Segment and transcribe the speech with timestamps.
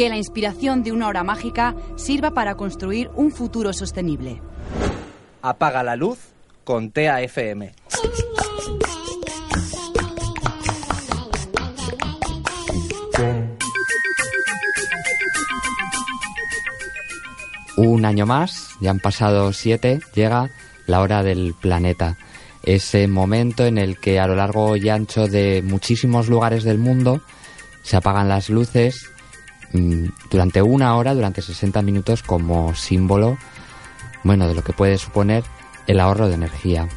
[0.00, 4.40] Que la inspiración de una hora mágica sirva para construir un futuro sostenible.
[5.42, 6.18] Apaga la luz
[6.64, 7.74] con TEA FM.
[17.76, 20.48] Un año más, ya han pasado siete, llega
[20.86, 22.16] la hora del planeta.
[22.62, 27.20] Ese momento en el que a lo largo y ancho de muchísimos lugares del mundo
[27.82, 29.10] se apagan las luces
[29.72, 33.38] durante una hora, durante 60 minutos, como símbolo,
[34.24, 35.44] bueno, de lo que puede suponer
[35.86, 36.88] el ahorro de energía.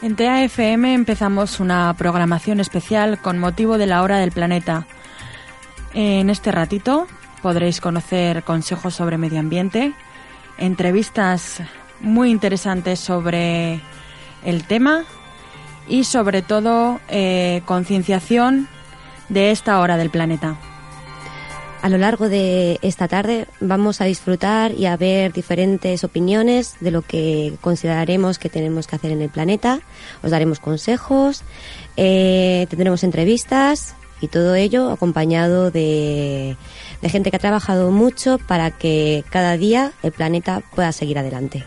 [0.00, 4.86] En TAFM empezamos una programación especial con motivo de la hora del planeta.
[5.92, 7.06] En este ratito
[7.42, 9.92] podréis conocer consejos sobre medio ambiente,
[10.56, 11.62] entrevistas
[12.00, 13.80] muy interesantes sobre
[14.44, 15.04] el tema
[15.88, 18.68] y sobre todo eh, concienciación
[19.28, 20.56] de esta hora del planeta.
[21.80, 26.90] A lo largo de esta tarde vamos a disfrutar y a ver diferentes opiniones de
[26.90, 29.80] lo que consideraremos que tenemos que hacer en el planeta.
[30.22, 31.44] Os daremos consejos,
[31.96, 36.56] eh, tendremos entrevistas y todo ello acompañado de,
[37.00, 41.64] de gente que ha trabajado mucho para que cada día el planeta pueda seguir adelante.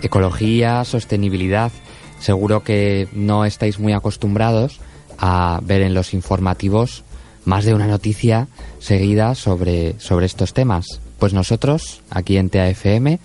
[0.00, 1.72] Ecología, sostenibilidad,
[2.20, 4.80] seguro que no estáis muy acostumbrados
[5.18, 7.04] a ver en los informativos
[7.44, 11.00] más de una noticia seguida sobre, sobre estos temas.
[11.18, 13.20] Pues nosotros, aquí en TAFM,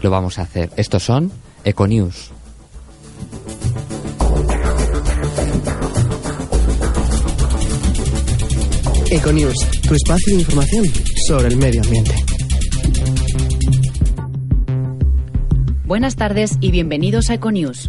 [0.00, 0.70] lo vamos a hacer.
[0.76, 1.30] Estos son
[1.64, 2.32] Econews.
[9.10, 10.84] Econews, tu espacio de información
[11.28, 12.14] sobre el medio ambiente.
[15.84, 17.88] Buenas tardes y bienvenidos a Econews.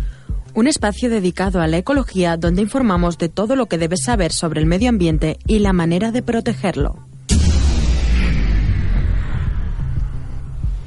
[0.57, 4.59] Un espacio dedicado a la ecología donde informamos de todo lo que debes saber sobre
[4.59, 6.97] el medio ambiente y la manera de protegerlo.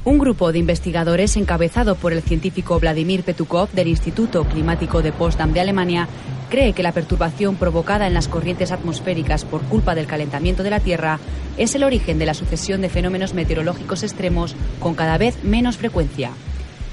[0.05, 5.53] Un grupo de investigadores encabezado por el científico Vladimir Petukov del Instituto Climático de Potsdam
[5.53, 6.09] de Alemania
[6.49, 10.81] cree que la perturbación provocada en las corrientes atmosféricas por culpa del calentamiento de la
[10.81, 11.21] Tierra
[11.59, 16.33] es el origen de la sucesión de fenómenos meteorológicos extremos con cada vez menos frecuencia.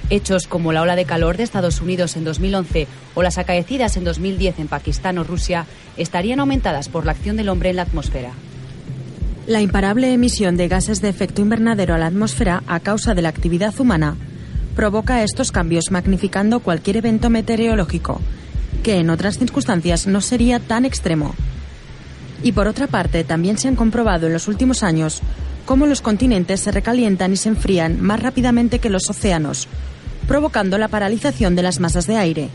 [0.10, 4.06] Hechos como la ola de calor de Estados Unidos en 2011 o las acaecidas en
[4.06, 5.66] 2010 en Pakistán o Rusia
[5.98, 8.32] estarían aumentadas por la acción del hombre en la atmósfera.
[9.48, 13.30] La imparable emisión de gases de efecto invernadero a la atmósfera a causa de la
[13.30, 14.16] actividad humana
[14.76, 18.22] provoca estos cambios magnificando cualquier evento meteorológico,
[18.84, 21.34] que en otras circunstancias no sería tan extremo.
[22.44, 25.22] Y por otra parte, también se han comprobado en los últimos años
[25.66, 29.68] cómo los continentes se recalientan y se enfrían más rápidamente que los océanos,
[30.28, 32.50] provocando la paralización de las masas de aire.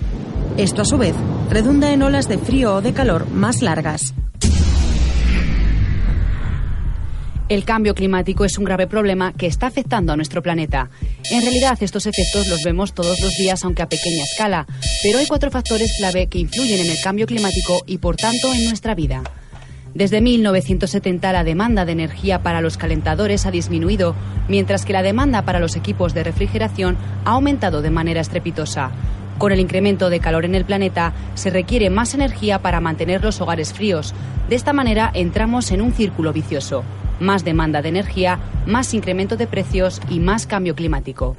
[0.56, 1.14] Esto a su vez
[1.50, 4.14] redunda en olas de frío o de calor más largas.
[7.48, 10.88] El cambio climático es un grave problema que está afectando a nuestro planeta.
[11.30, 14.66] En realidad, estos efectos los vemos todos los días, aunque a pequeña escala,
[15.02, 18.64] pero hay cuatro factores clave que influyen en el cambio climático y, por tanto, en
[18.64, 19.22] nuestra vida.
[19.94, 24.14] Desde 1970 la demanda de energía para los calentadores ha disminuido,
[24.48, 28.90] mientras que la demanda para los equipos de refrigeración ha aumentado de manera estrepitosa.
[29.38, 33.40] Con el incremento de calor en el planeta, se requiere más energía para mantener los
[33.40, 34.14] hogares fríos.
[34.48, 36.84] De esta manera entramos en un círculo vicioso
[37.22, 41.36] más demanda de energía, más incremento de precios y más cambio climático.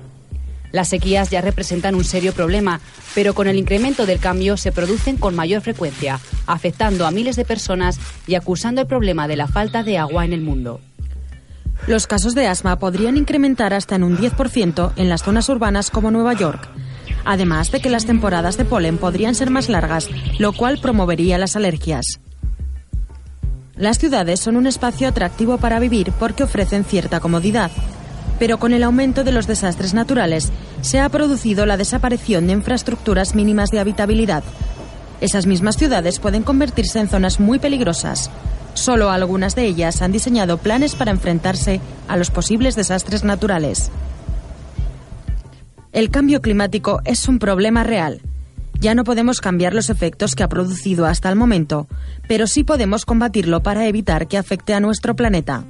[0.73, 2.81] Las sequías ya representan un serio problema,
[3.13, 7.45] pero con el incremento del cambio se producen con mayor frecuencia, afectando a miles de
[7.45, 10.81] personas y acusando el problema de la falta de agua en el mundo.
[11.85, 16.09] Los casos de asma podrían incrementar hasta en un 10% en las zonas urbanas como
[16.09, 16.67] Nueva York,
[17.23, 20.09] además de que las temporadas de polen podrían ser más largas,
[20.39, 22.19] lo cual promovería las alergias.
[23.75, 27.69] Las ciudades son un espacio atractivo para vivir porque ofrecen cierta comodidad,
[28.43, 33.35] pero con el aumento de los desastres naturales se ha producido la desaparición de infraestructuras
[33.35, 34.43] mínimas de habitabilidad.
[35.21, 38.29] Esas mismas ciudades pueden convertirse en zonas muy peligrosas.
[38.73, 41.79] Solo algunas de ellas han diseñado planes para enfrentarse
[42.09, 43.91] a los posibles desastres naturales.
[45.93, 48.19] El cambio climático es un problema real
[48.83, 51.87] ya no podemos cambiar los efectos que ha producido hasta el momento,
[52.27, 55.63] pero sí podemos combatirlo para evitar que afecte a nuestro planeta.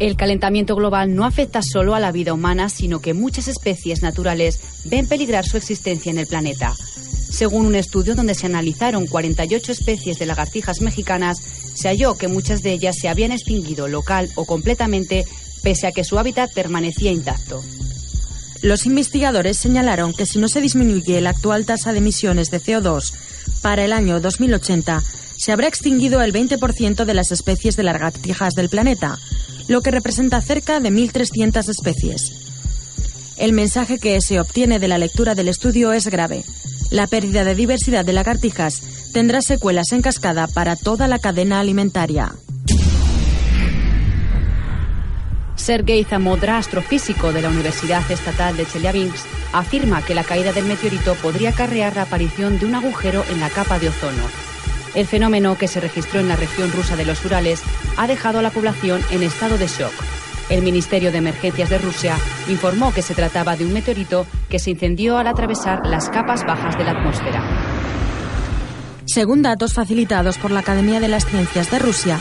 [0.00, 4.58] El calentamiento global no afecta solo a la vida humana, sino que muchas especies naturales
[4.84, 6.74] ven peligrar su existencia en el planeta.
[7.30, 11.38] Según un estudio donde se analizaron 48 especies de lagartijas mexicanas,
[11.74, 15.26] se halló que muchas de ellas se habían extinguido local o completamente,
[15.62, 17.62] pese a que su hábitat permanecía intacto.
[18.62, 23.12] los investigadores señalaron que si no se disminuye la actual tasa de emisiones de CO2
[23.60, 25.02] para el año 2080,
[25.44, 29.18] se habrá extinguido el 20% de las especies de lagartijas del planeta,
[29.68, 32.32] lo que representa cerca de 1.300 especies.
[33.36, 36.44] El mensaje que se obtiene de la lectura del estudio es grave.
[36.90, 38.80] La pérdida de diversidad de lagartijas
[39.12, 42.34] tendrá secuelas en cascada para toda la cadena alimentaria.
[45.56, 51.14] Sergei Zamodra, astrofísico de la Universidad Estatal de Chelyabinsk, afirma que la caída del meteorito
[51.16, 54.53] podría acarrear la aparición de un agujero en la capa de ozono.
[54.94, 57.62] El fenómeno, que se registró en la región rusa de los Urales,
[57.96, 59.92] ha dejado a la población en estado de shock.
[60.50, 62.16] El Ministerio de Emergencias de Rusia
[62.48, 66.76] informó que se trataba de un meteorito que se incendió al atravesar las capas bajas
[66.76, 67.42] de la atmósfera.
[69.06, 72.18] Según datos facilitados por la Academia de las Ciencias de Rusia,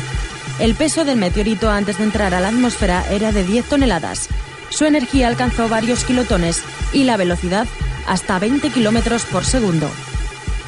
[0.60, 4.30] el peso del meteorito antes de entrar a la atmósfera era de 10 toneladas.
[4.70, 7.68] Su energía alcanzó varios kilotones y la velocidad
[8.08, 9.90] hasta 20 kilómetros por segundo.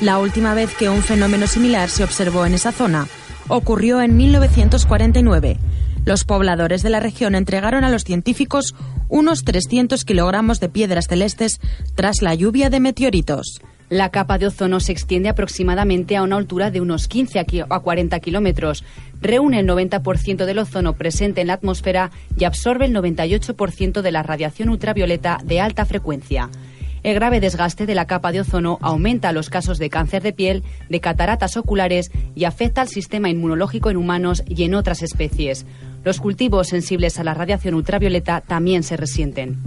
[0.02, 3.08] La última vez que un fenómeno similar se observó en esa zona
[3.48, 5.58] ocurrió en 1949.
[6.04, 8.76] Los pobladores de la región entregaron a los científicos
[9.08, 11.60] unos 300 kilogramos de piedras celestes
[11.96, 13.62] tras la lluvia de meteoritos.
[13.88, 18.20] La capa de ozono se extiende aproximadamente a una altura de unos 15 a 40
[18.20, 18.84] kilómetros.
[19.22, 24.24] Reúne el 90% del ozono presente en la atmósfera y absorbe el 98% de la
[24.24, 26.50] radiación ultravioleta de alta frecuencia.
[27.06, 30.64] El grave desgaste de la capa de ozono aumenta los casos de cáncer de piel,
[30.90, 35.68] de cataratas oculares y afecta al sistema inmunológico en humanos y en otras especies.
[36.04, 39.60] Los cultivos sensibles a la radiación ultravioleta también se resienten.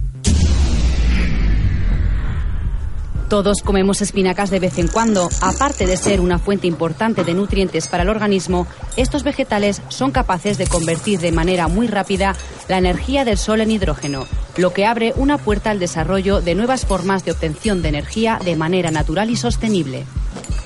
[3.29, 5.29] Todos comemos espinacas de vez en cuando.
[5.43, 8.67] Aparte de ser una fuente importante de nutrientes para el organismo,
[8.97, 12.35] estos vegetales son capaces de convertir de manera muy rápida
[12.69, 14.27] la energía del sol en hidrógeno,
[14.57, 18.57] lo que abre una puerta al desarrollo de nuevas formas de obtención de energía de
[18.57, 20.07] manera natural y sostenible.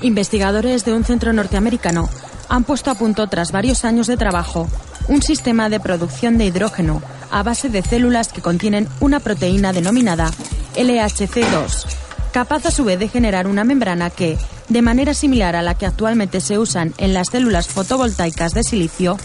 [0.01, 2.07] Investigadores de un centro norteamericano
[2.47, 4.69] han puesto a punto, tras varios años de trabajo,
[5.09, 10.31] un sistema de producción de hidrógeno a base de células que contienen una proteína denominada
[10.75, 12.03] LHC2
[12.33, 14.37] capaz a su vez de generar una membrana que,
[14.67, 19.17] de manera similar a la que actualmente se usan en las células fotovoltaicas de silicio,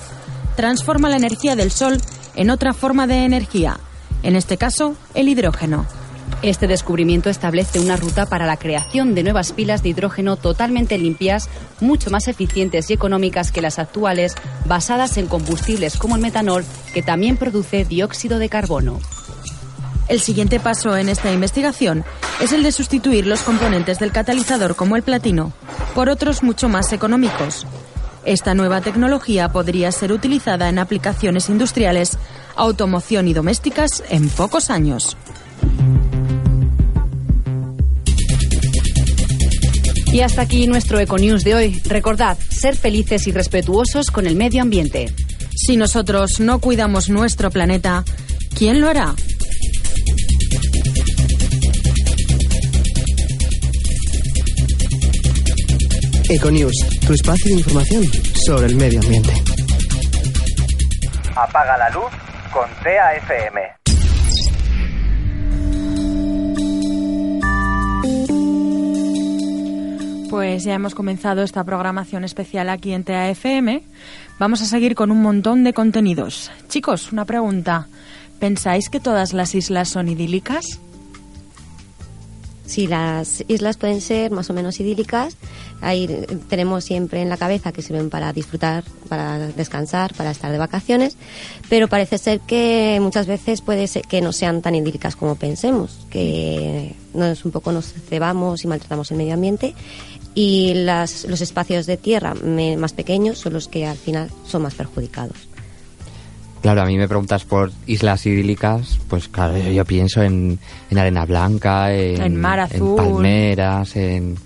[0.56, 1.98] transforma la energía del Sol
[2.36, 3.80] en otra forma de energía,
[4.22, 5.86] en este caso el hidrógeno.
[6.42, 11.48] Este descubrimiento establece una ruta para la creación de nuevas pilas de hidrógeno totalmente limpias,
[11.80, 14.34] mucho más eficientes y económicas que las actuales,
[14.66, 19.00] basadas en combustibles como el metanol, que también produce dióxido de carbono.
[20.08, 22.04] El siguiente paso en esta investigación
[22.40, 25.52] es el de sustituir los componentes del catalizador como el platino
[25.94, 27.66] por otros mucho más económicos.
[28.24, 32.18] Esta nueva tecnología podría ser utilizada en aplicaciones industriales,
[32.54, 35.16] automoción y domésticas en pocos años.
[40.12, 41.82] Y hasta aquí nuestro Econews de hoy.
[41.84, 45.12] Recordad, ser felices y respetuosos con el medio ambiente.
[45.54, 48.04] Si nosotros no cuidamos nuestro planeta,
[48.56, 49.14] ¿quién lo hará?
[56.30, 56.74] Econews,
[57.06, 58.04] tu espacio de información
[58.46, 59.32] sobre el medio ambiente.
[61.34, 62.10] Apaga la luz
[62.52, 63.60] con TAFM.
[70.28, 73.82] Pues ya hemos comenzado esta programación especial aquí en TAFM.
[74.38, 76.50] Vamos a seguir con un montón de contenidos.
[76.68, 77.86] Chicos, una pregunta.
[78.38, 80.78] ¿Pensáis que todas las islas son idílicas?
[82.68, 85.38] Sí, las islas pueden ser más o menos idílicas.
[85.80, 86.06] Ahí
[86.50, 91.16] tenemos siempre en la cabeza que sirven para disfrutar, para descansar, para estar de vacaciones,
[91.70, 96.06] pero parece ser que muchas veces puede ser que no sean tan idílicas como pensemos,
[96.10, 99.74] que nos un poco nos cebamos y maltratamos el medio ambiente
[100.34, 104.74] y las, los espacios de tierra más pequeños son los que al final son más
[104.74, 105.47] perjudicados.
[106.62, 110.58] Claro, a mí me preguntas por islas idílicas, pues claro, yo, pienso en,
[110.90, 114.36] en, arena blanca, en, en mar azul, en palmeras, en,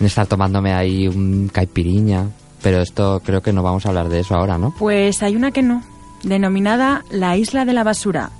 [0.00, 2.26] en, estar tomándome ahí un caipiriña.
[2.62, 4.74] Pero esto creo que no vamos a hablar de eso ahora, ¿no?
[4.78, 5.82] Pues hay una que no,
[6.22, 8.30] denominada la Isla de la Basura,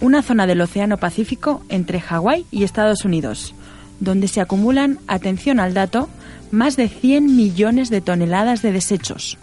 [0.00, 3.54] una zona del Océano Pacífico entre Hawái y Estados Unidos,
[4.00, 6.08] donde se acumulan, atención al dato,
[6.50, 9.38] más de 100 millones de toneladas de desechos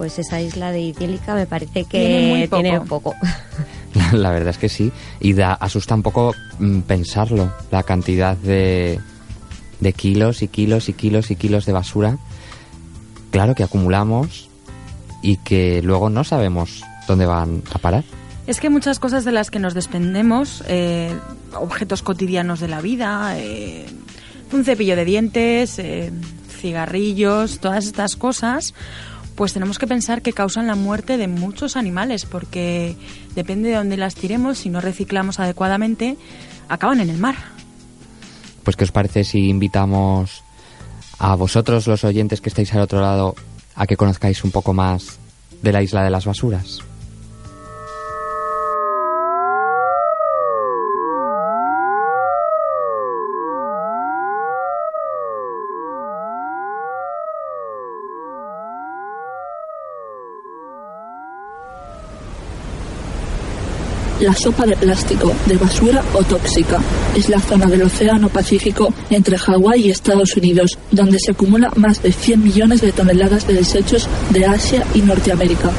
[0.00, 3.14] pues esa isla de idílica me parece que tiene, poco.
[3.94, 4.90] La, la, verdad es que sí.
[5.20, 8.98] Y da, asusta un poco mm, pensarlo, la cantidad de,
[9.78, 12.16] de kilos y kilos y kilos y kilos de basura.
[13.30, 14.48] Claro que acumulamos
[15.20, 18.04] y que luego no sabemos dónde van a parar.
[18.46, 21.14] Es que muchas cosas de las que nos desprendemos, eh,
[21.52, 23.84] objetos cotidianos de la vida, eh,
[24.50, 26.10] un cepillo de dientes, eh,
[26.58, 28.72] cigarrillos, todas estas cosas,
[29.40, 32.94] pues tenemos que pensar que causan la muerte de muchos animales, porque
[33.34, 36.18] depende de dónde las tiremos, si no reciclamos adecuadamente,
[36.68, 37.36] acaban en el mar.
[38.64, 40.44] Pues, ¿qué os parece si invitamos
[41.18, 43.34] a vosotros, los oyentes que estáis al otro lado,
[43.76, 45.18] a que conozcáis un poco más
[45.62, 46.80] de la isla de las basuras?
[64.20, 66.78] La sopa de plástico, de basura o tóxica,
[67.16, 72.02] es la zona del Océano Pacífico entre Hawái y Estados Unidos, donde se acumula más
[72.02, 75.70] de 100 millones de toneladas de desechos de Asia y Norteamérica.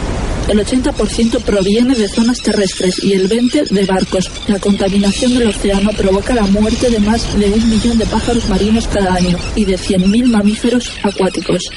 [0.48, 4.32] El 80% proviene de zonas terrestres y el 20% de barcos.
[4.48, 8.88] La contaminación del océano provoca la muerte de más de un millón de pájaros marinos
[8.88, 11.70] cada año y de 100.000 mamíferos acuáticos.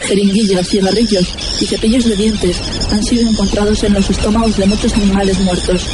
[0.00, 5.38] Jeringuillas, cigarrillos y cepillos de dientes han sido encontrados en los estómagos de muchos animales
[5.40, 5.86] muertos.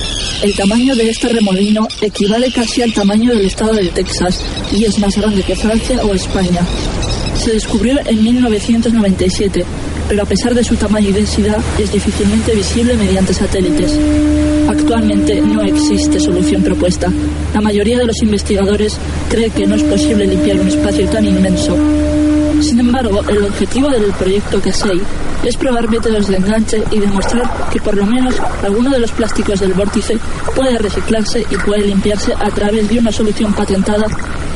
[0.43, 4.41] El tamaño de este remolino equivale casi al tamaño del estado de Texas
[4.73, 6.61] y es más grande que Francia o España.
[7.37, 9.65] Se descubrió en 1997,
[10.09, 13.99] pero a pesar de su tamaño y densidad es difícilmente visible mediante satélites.
[14.69, 17.13] Actualmente no existe solución propuesta.
[17.53, 18.97] La mayoría de los investigadores
[19.29, 21.77] cree que no es posible limpiar un espacio tan inmenso
[22.65, 25.01] sin embargo, el objetivo del proyecto CASEI
[25.45, 29.61] es probar métodos de enganche y demostrar que por lo menos alguno de los plásticos
[29.61, 30.19] del vórtice
[30.57, 34.07] puede reciclarse y puede limpiarse a través de una solución patentada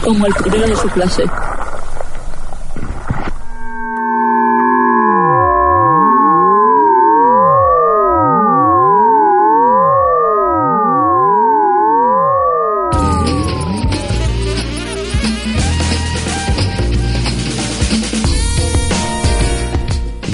[0.03, 1.25] como el primero de su clase.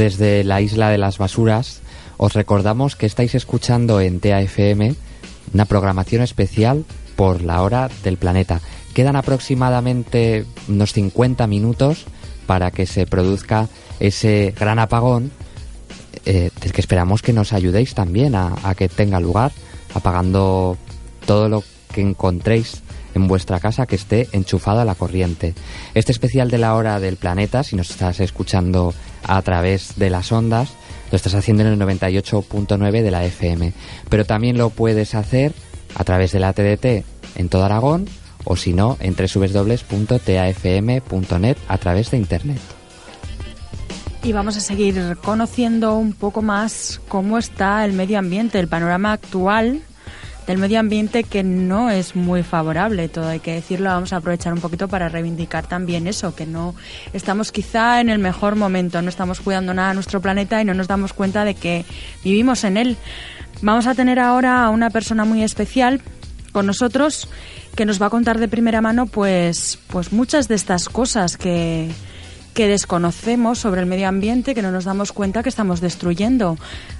[0.04, 1.80] Desde la isla de las basuras,
[2.18, 4.94] os recordamos que estáis escuchando en TAFM
[5.54, 6.84] una programación especial
[7.16, 8.61] por la hora del planeta.
[8.92, 12.04] Quedan aproximadamente unos 50 minutos
[12.46, 13.68] para que se produzca
[13.99, 15.30] ese gran apagón
[16.26, 19.52] eh, del que esperamos que nos ayudéis también a, a que tenga lugar,
[19.94, 20.76] apagando
[21.25, 22.82] todo lo que encontréis
[23.14, 25.54] en vuestra casa que esté enchufada a la corriente.
[25.94, 30.30] Este especial de la hora del planeta, si nos estás escuchando a través de las
[30.33, 30.71] ondas,
[31.11, 33.73] lo estás haciendo en el 98.9 de la FM.
[34.09, 35.52] Pero también lo puedes hacer
[35.94, 37.04] a través de la TDT
[37.37, 38.06] en todo Aragón
[38.44, 40.16] o si no en www.tafm.net
[41.68, 42.61] a través de internet.
[44.23, 49.12] Y vamos a seguir conociendo un poco más cómo está el medio ambiente, el panorama
[49.12, 49.83] actual
[50.46, 54.52] del medio ambiente que no es muy favorable, todo hay que decirlo, vamos a aprovechar
[54.52, 56.74] un poquito para reivindicar también eso, que no
[57.12, 60.74] estamos quizá en el mejor momento, no estamos cuidando nada a nuestro planeta y no
[60.74, 61.84] nos damos cuenta de que
[62.22, 62.96] vivimos en él.
[63.62, 66.02] Vamos a tener ahora a una persona muy especial
[66.52, 67.28] con nosotros
[67.74, 71.90] que nos va a contar de primera mano pues pues muchas de estas cosas que
[72.54, 76.56] que desconocemos sobre el medio ambiente, que no nos damos cuenta que estamos destruyendo.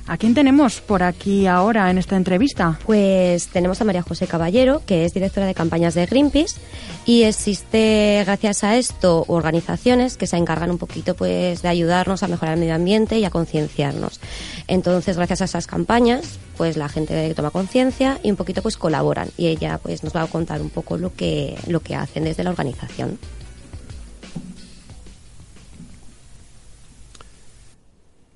[0.06, 2.78] ¿A quién tenemos por aquí ahora en esta entrevista?
[2.84, 6.61] Pues tenemos a María José Caballero, que es directora de campañas de Greenpeace
[7.06, 12.28] y existe gracias a esto organizaciones que se encargan un poquito pues de ayudarnos a
[12.28, 14.20] mejorar el medio ambiente y a concienciarnos.
[14.66, 19.28] Entonces, gracias a esas campañas, pues la gente toma conciencia y un poquito pues colaboran
[19.37, 22.42] y ella pues nos va a contar un poco lo que lo que hacen desde
[22.42, 23.18] la organización.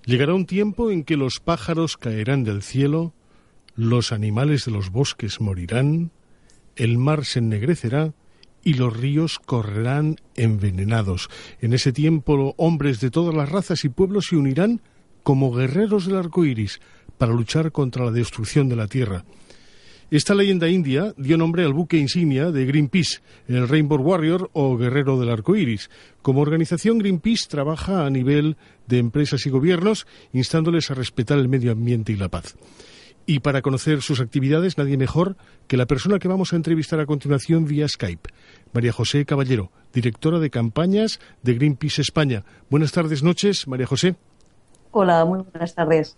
[0.08, 3.12] Llegará un tiempo en que los pájaros caerán del cielo,
[3.76, 6.12] los animales de los bosques morirán,
[6.76, 8.14] el mar se ennegrecerá
[8.64, 11.28] y los ríos correrán envenenados.
[11.60, 14.80] En ese tiempo hombres de todas las razas y pueblos se unirán
[15.22, 16.80] como guerreros del arco iris
[17.18, 19.26] para luchar contra la destrucción de la tierra.
[20.10, 25.20] Esta leyenda india dio nombre al buque insignia de Greenpeace, el Rainbow Warrior o Guerrero
[25.20, 25.90] del Arco Iris.
[26.22, 28.56] Como organización, Greenpeace trabaja a nivel
[28.88, 32.56] de empresas y gobiernos, instándoles a respetar el medio ambiente y la paz.
[33.26, 37.04] Y para conocer sus actividades, nadie mejor que la persona que vamos a entrevistar a
[37.04, 38.30] continuación vía Skype,
[38.72, 42.44] María José Caballero, directora de campañas de Greenpeace España.
[42.70, 44.16] Buenas tardes, noches, María José.
[44.92, 46.16] Hola, muy buenas tardes.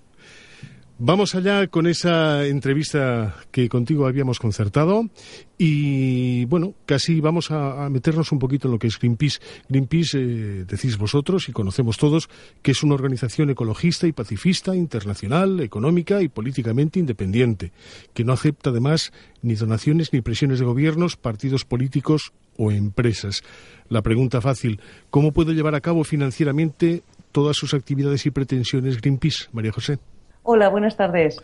[1.02, 5.08] Vamos allá con esa entrevista que contigo habíamos concertado
[5.56, 9.38] y bueno, casi vamos a, meternos un poquito en lo que es Greenpeace.
[9.70, 12.28] Greenpeace, eh, decís vosotros y conocemos todos,
[12.60, 17.72] que es una organización ecologista y pacifista, internacional, económica y políticamente independiente,
[18.12, 23.42] que no acepta además ni donaciones ni presiones de gobiernos, partidos políticos o empresas.
[23.88, 27.02] La pregunta fácil, ¿cómo puede llevar a cabo financieramente
[27.32, 29.98] todas sus actividades y pretensiones Greenpeace, María José?
[30.42, 31.40] Hola, buenas tardes.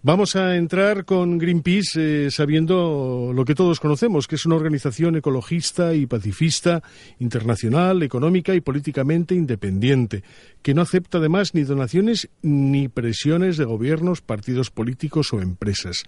[0.00, 5.16] Vamos a entrar con Greenpeace eh, sabiendo lo que todos conocemos, que es una organización
[5.16, 6.84] ecologista y pacifista,
[7.18, 10.22] internacional, económica y políticamente independiente,
[10.62, 16.04] que no acepta además ni donaciones ni presiones de gobiernos, partidos políticos o empresas.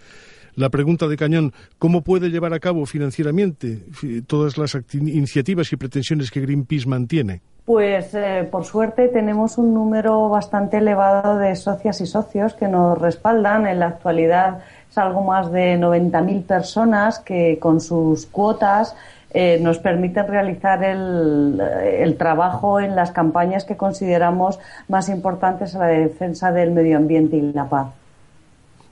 [0.54, 5.76] La pregunta de cañón, ¿cómo puede llevar a cabo financieramente eh, todas las iniciativas y
[5.76, 7.42] pretensiones que Greenpeace mantiene?
[7.64, 12.98] Pues eh, por suerte tenemos un número bastante elevado de socias y socios que nos
[12.98, 13.66] respaldan.
[13.66, 18.96] En la actualidad es algo más de 90.000 personas que con sus cuotas
[19.32, 25.80] eh, nos permiten realizar el, el, trabajo en las campañas que consideramos más importantes a
[25.80, 27.88] la defensa del medio ambiente y la paz.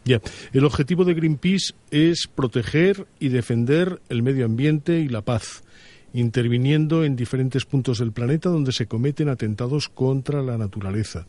[0.04, 0.20] Ya.
[0.52, 5.64] El objetivo de Greenpeace es proteger y defender el medio ambiente y la paz
[6.12, 11.26] interviniendo en diferentes puntos del planeta donde se cometen atentados contra la naturaleza.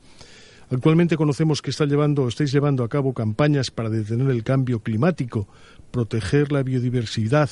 [0.71, 5.47] Actualmente conocemos que está llevando, estáis llevando a cabo campañas para detener el cambio climático,
[5.89, 7.49] proteger la biodiversidad,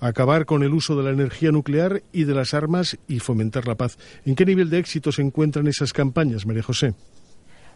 [0.00, 3.76] acabar con el uso de la energía nuclear y de las armas y fomentar la
[3.76, 3.98] paz.
[4.24, 6.94] ¿En qué nivel de éxito se encuentran esas campañas, María José?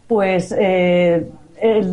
[0.07, 1.25] Pues eh,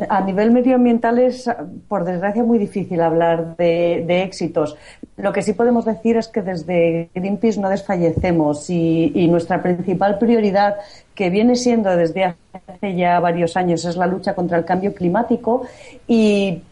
[0.08, 1.50] a nivel medioambiental es,
[1.88, 4.76] por desgracia, muy difícil hablar de, éxitos.
[5.16, 10.76] Lo que sí podemos decir es que desde Greenpeace no desfallecemos y, nuestra principal prioridad,
[11.14, 15.62] que viene siendo desde hace ya varios años, es la lucha contra el cambio climático
[16.06, 16.62] y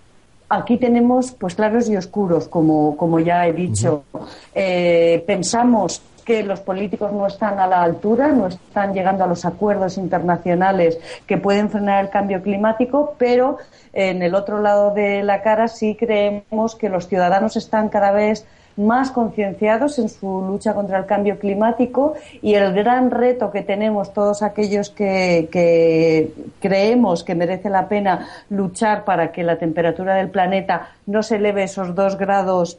[0.48, 4.04] Aquí tenemos pues claros y oscuros, como, como ya he dicho.
[4.54, 9.44] Eh, pensamos que los políticos no están a la altura, no están llegando a los
[9.44, 13.58] acuerdos internacionales que pueden frenar el cambio climático, pero
[13.92, 18.44] en el otro lado de la cara sí creemos que los ciudadanos están cada vez
[18.76, 24.12] más concienciados en su lucha contra el cambio climático y el gran reto que tenemos
[24.12, 25.48] todos aquellos que,
[26.60, 31.62] creemos que merece la pena luchar para que la temperatura del planeta no se eleve
[31.62, 32.78] esos dos grados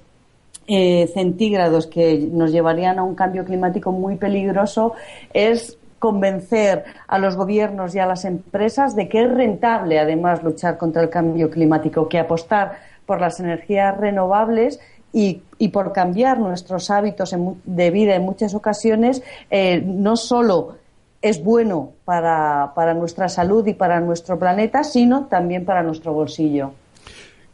[0.68, 4.94] eh, centígrados que nos llevarían a un cambio climático muy peligroso
[5.34, 10.78] es convencer a los gobiernos y a las empresas de que es rentable además luchar
[10.78, 14.80] contra el cambio climático, que apostar por las energías renovables
[15.14, 20.76] y, por cambiar nuestros hábitos de vida en muchas ocasiones eh, no solo
[21.22, 26.74] es bueno para nuestra salud y para nuestro planeta, sino también para nuestro bolsillo.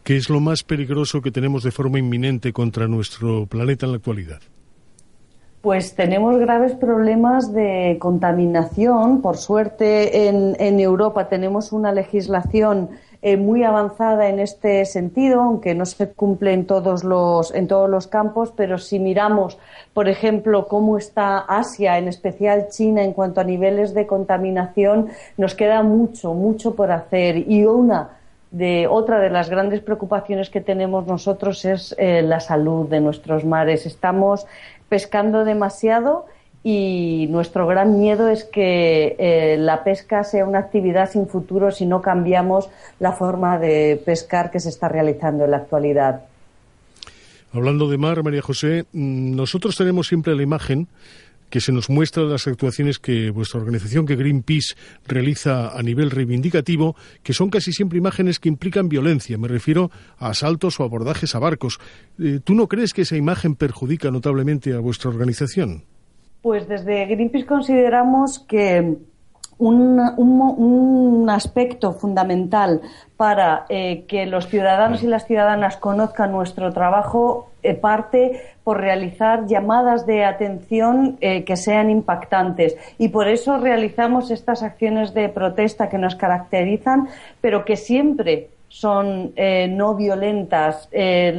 [0.03, 3.97] ¿Qué es lo más peligroso que tenemos de forma inminente contra nuestro planeta en la
[3.99, 4.39] actualidad?
[5.61, 9.21] Pues tenemos graves problemas de contaminación.
[9.21, 12.89] Por suerte, en, Europa tenemos una legislación
[13.21, 17.89] eh, muy avanzada en este sentido, aunque no se cumple en todos los en todos
[17.89, 18.51] los campos.
[18.57, 19.57] Pero si miramos,
[19.93, 25.55] por ejemplo, cómo está Asia, en especial China, en cuanto a niveles de contaminación, nos
[25.55, 27.49] queda mucho, mucho por hacer.
[27.49, 28.17] Y una
[28.53, 33.43] de otra de las grandes preocupaciones que tenemos nosotros es eh, la salud de nuestros
[33.43, 33.87] mares.
[33.87, 34.45] Estamos
[34.87, 36.27] pescando demasiado
[36.63, 41.87] y nuestro gran miedo es que eh, la pesca sea una actividad sin futuro si
[41.87, 46.21] no cambiamos la forma de pescar que se está realizando en la actualidad.
[47.53, 50.87] Hablando de mar, María José, mm, nosotros tenemos siempre la imagen
[51.53, 54.73] que se nos muestra las actuaciones que vuestra organización, que Greenpeace,
[55.05, 59.37] realiza a nivel reivindicativo, que son casi siempre imágenes que implican violencia.
[59.37, 61.79] Me refiero a asaltos o abordajes a barcos.
[62.17, 65.83] Eh, ¿Tú no crees que esa imagen perjudica notablemente a vuestra organización?
[66.41, 68.97] Pues desde Greenpeace consideramos que
[69.57, 72.81] un, aspecto fundamental
[73.17, 79.47] para eh, que los ciudadanos y las ciudadanas conozcan nuestro trabajo eh, parte por realizar
[79.47, 85.89] llamadas de atención eh, que sean impactantes y por eso realizamos estas acciones de protesta
[85.89, 87.07] que nos caracterizan,
[87.41, 90.89] pero que siempre son no violentas.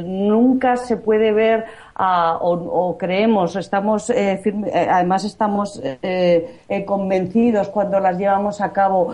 [0.05, 1.65] nunca se puede ver
[1.97, 9.13] o, creemos, estamos, eh, eh, además estamos eh, convencidos cuando las llevamos a cabo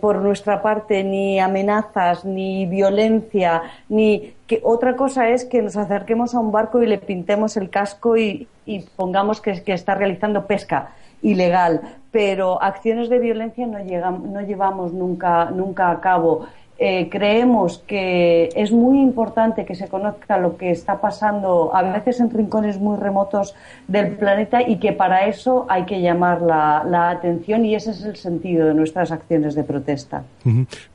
[0.00, 6.34] por nuestra parte ni amenazas, ni violencia, ni que otra cosa es que nos acerquemos
[6.34, 8.48] a un barco y le pintemos el casco y,
[8.96, 10.92] pongamos que, está realizando pesca
[11.22, 16.46] ilegal, pero acciones de violencia no, no llevamos nunca, nunca a cabo.
[16.82, 22.20] Eh, creemos que es muy importante que se conozca lo que está pasando a veces
[22.20, 23.54] en rincones muy remotos
[23.86, 28.16] del planeta y que para eso hay que llamar la, atención y ese es el
[28.16, 30.24] sentido de nuestras acciones de protesta.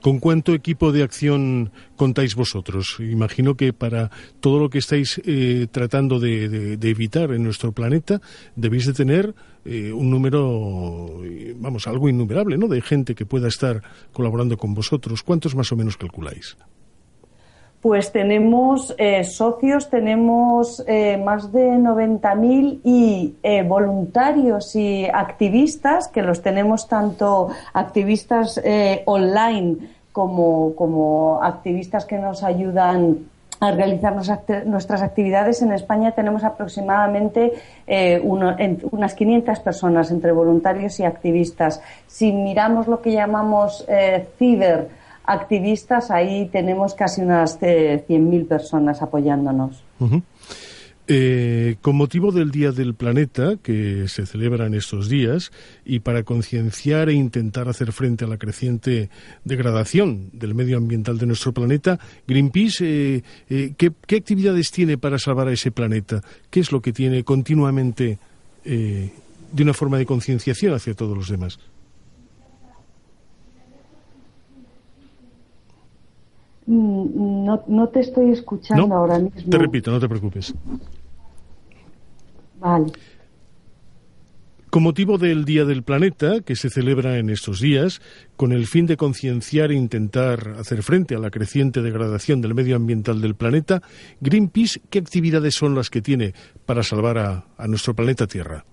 [0.02, 2.98] ¿Con cuánto equipo de acción contáis vosotros?
[3.00, 8.22] Imagino que para todo lo que estáis eh, tratando de, evitar en nuestro planeta
[8.56, 9.34] debéis de tener
[9.66, 11.22] eh, un número,
[11.56, 12.68] vamos, algo innumerable, ¿no?
[12.68, 13.82] De gente que pueda estar
[14.14, 15.24] colaborando con vosotros.
[15.24, 16.58] ¿Cuántos más o menos calculáis?
[17.82, 23.36] Pues tenemos eh, socios, tenemos eh, más de 90.000 y
[23.68, 28.60] voluntarios y activistas, que los tenemos tanto activistas
[29.06, 33.18] online como, como activistas que nos ayudan
[33.60, 34.16] a realizar
[34.66, 35.62] nuestras actividades.
[35.62, 37.52] En España tenemos aproximadamente
[37.86, 41.82] eh, unas 500 personas entre voluntarios y activistas.
[42.08, 48.08] Si miramos lo que llamamos eh, ciberactivistas, ahí tenemos casi unas 100.000
[48.42, 49.84] eh, personas apoyándonos.
[51.08, 55.52] Eh, con motivo del Día del Planeta, que se celebra en estos días,
[55.86, 59.12] y para concienciar e intentar hacer frente a la creciente
[59.44, 62.86] degradación del medio ambiental de nuestro planeta, Greenpeace,
[63.18, 66.24] eh, eh, ¿qué, actividades tiene para salvar a ese planeta?
[66.50, 68.18] ¿Qué es lo que tiene continuamente
[68.64, 71.60] de una forma de concienciación hacia todos los demás?
[76.66, 79.50] Mm, no, no te estoy escuchando ahora mismo.
[79.50, 80.54] Te repito, no te preocupes.
[82.66, 82.92] Vale.
[84.72, 88.02] Con motivo del Día del Planeta, que se celebra en estos días,
[88.36, 92.76] con el fin de concienciar e intentar hacer frente a la creciente degradación del medio
[92.76, 93.82] ambiental del planeta,
[94.20, 96.34] Greenpeace, ¿qué actividades son las que tiene
[96.66, 98.66] para salvar a, nuestro planeta Tierra?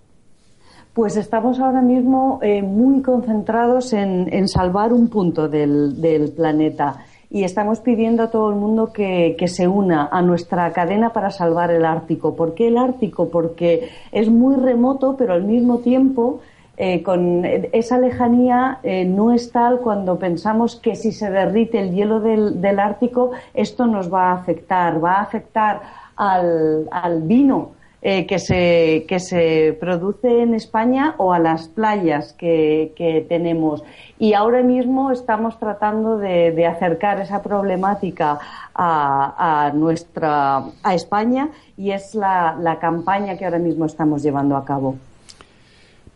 [0.94, 7.44] Pues estamos ahora mismo eh, muy concentrados en, salvar un punto del, del planeta y
[7.44, 11.86] estamos pidiendo a todo el mundo que, se una a nuestra cadena para salvar el
[11.86, 12.36] Ártico.
[12.36, 13.30] ¿Por qué el Ártico?
[13.30, 16.40] Porque es muy remoto, pero al mismo tiempo
[16.76, 21.94] eh, con esa lejanía eh, no es tal cuando pensamos que si se derrite el
[21.94, 25.80] hielo del, del, Ártico esto nos va a afectar, va a afectar
[26.16, 27.70] al, al vino
[28.04, 33.84] eh, que, se, que se produce en España o a las playas que, que tenemos.
[34.18, 38.40] Y ahora mismo estamos tratando de, acercar esa problemática
[38.74, 44.56] a, a, nuestra, a España y es la, la campaña que ahora mismo estamos llevando
[44.56, 44.96] a cabo.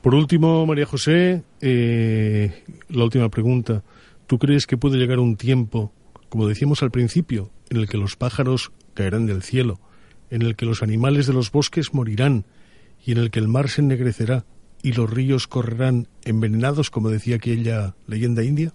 [0.03, 3.83] Por último, María José, eh, la última pregunta.
[4.27, 5.93] ¿Tú crees que puede llegar un tiempo,
[6.29, 9.79] como decíamos al principio, en el que los pájaros caerán del cielo?
[10.31, 12.45] En el que los animales de los bosques morirán
[13.05, 14.45] y en el que el mar se ennegrecerá
[14.83, 18.73] y los ríos correrán envenenados, como decía aquella leyenda india?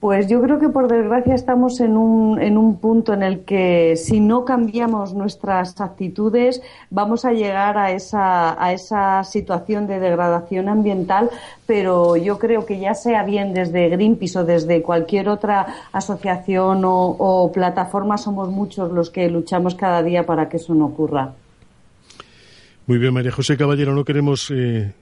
[0.00, 3.96] Pues yo creo que por desgracia estamos en un, en un punto en el que
[3.96, 10.68] si no cambiamos nuestras actitudes vamos a llegar a esa, a esa situación de degradación
[10.68, 11.30] ambiental,
[11.66, 17.50] pero yo creo que ya sea bien desde Greenpeace o desde cualquier otra asociación o,
[17.52, 21.32] plataforma, somos muchos los que luchamos cada día para que eso no ocurra.
[22.86, 24.92] Muy bien, María José Caballero, no queremos eh,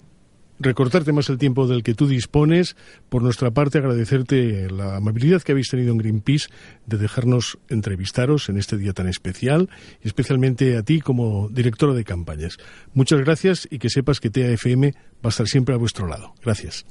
[0.58, 2.76] recortarte más el tiempo del que tú dispones.
[3.08, 6.48] Por nuestra parte, agradecerte la amabilidad que habéis tenido en Greenpeace
[6.86, 9.68] de dejarnos entrevistaros en este día tan especial,
[10.02, 12.58] y especialmente a ti como directora de campañas.
[12.94, 16.34] Muchas gracias y que sepas que TAFM va a estar siempre a vuestro lado.
[16.42, 16.86] Gracias.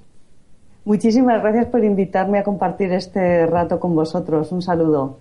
[0.83, 4.51] Muchísimas gracias por invitarme a compartir este rato con vosotros.
[4.51, 5.19] Un saludo.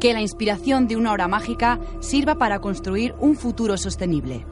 [0.00, 4.44] Que la inspiración de una hora mágica sirva para construir un futuro sostenible.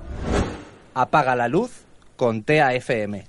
[0.95, 1.86] Apaga la luz
[2.17, 3.25] con TAFM.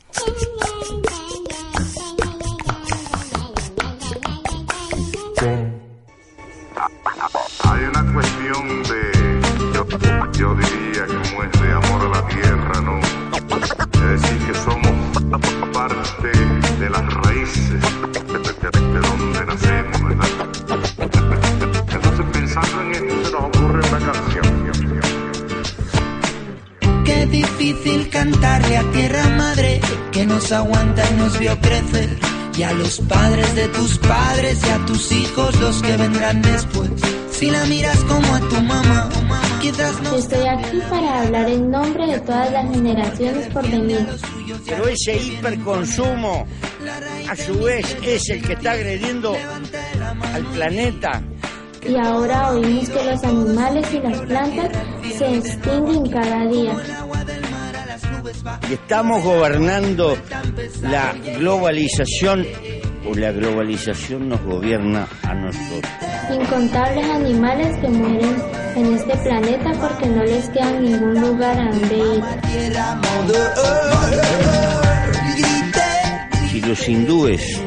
[27.68, 32.18] Difícil cantarle a tierra madre que nos aguanta y nos vio crecer.
[32.58, 36.90] Y a los padres de tus padres y a tus hijos los que vendrán después
[37.30, 39.10] Si la miras como a tu mamá,
[39.62, 40.16] quizás no.
[40.16, 44.08] Estoy aquí para hablar en nombre de todas las generaciones por venir.
[44.66, 46.48] Pero ese hiperconsumo,
[47.30, 49.36] a su vez, es el que está agrediendo
[50.34, 51.22] al planeta.
[51.88, 54.72] Y ahora oímos que los animales y las plantas
[55.18, 56.97] se extinguen cada día.
[58.70, 60.18] Y estamos gobernando
[60.82, 62.46] la globalización
[63.08, 65.92] o la globalización nos gobierna a nosotros.
[66.34, 68.36] Incontables animales que mueren
[68.76, 72.24] en este planeta porque no les queda ningún lugar a donde ir.
[76.52, 77.62] Si los hindúes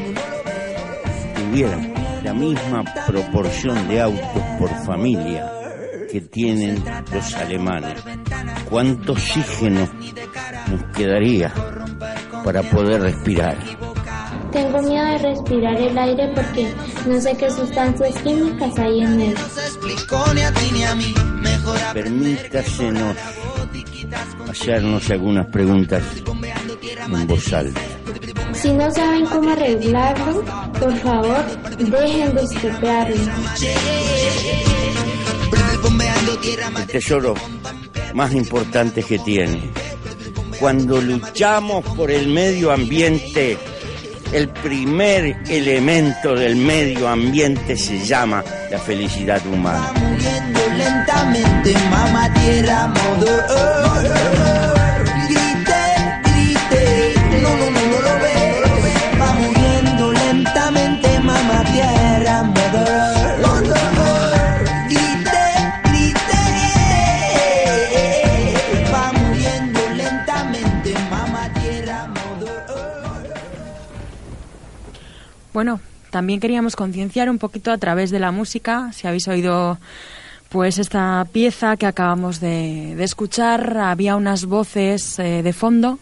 [1.37, 5.51] tuvieran la misma proporción de autos por familia
[6.11, 8.03] que tienen los alemanes,
[8.69, 9.89] ¿cuánto oxígeno
[10.71, 11.53] nos quedaría
[12.45, 13.57] para poder respirar?
[14.53, 16.73] Tengo miedo de respirar el aire porque
[17.07, 19.35] no sé qué sustancias químicas hay en él.
[21.95, 23.17] Permítasenos
[24.49, 26.03] hacernos algunas preguntas
[27.07, 27.81] en voz alta.
[28.53, 30.45] Si no saben cómo arreglarlo,
[30.79, 31.45] por favor,
[31.79, 33.17] dejen de estropearlo.
[36.77, 37.35] El tesoro
[38.15, 39.71] más importante que tiene.
[40.61, 43.57] Cuando luchamos por el medio ambiente,
[44.31, 49.91] el primer elemento del medio ambiente se llama la felicidad humana.
[75.53, 78.93] Bueno, también queríamos concienciar un poquito a través de la música.
[78.93, 79.79] Si habéis oído
[80.49, 86.01] pues esta pieza que acabamos de, escuchar, había unas voces eh, de fondo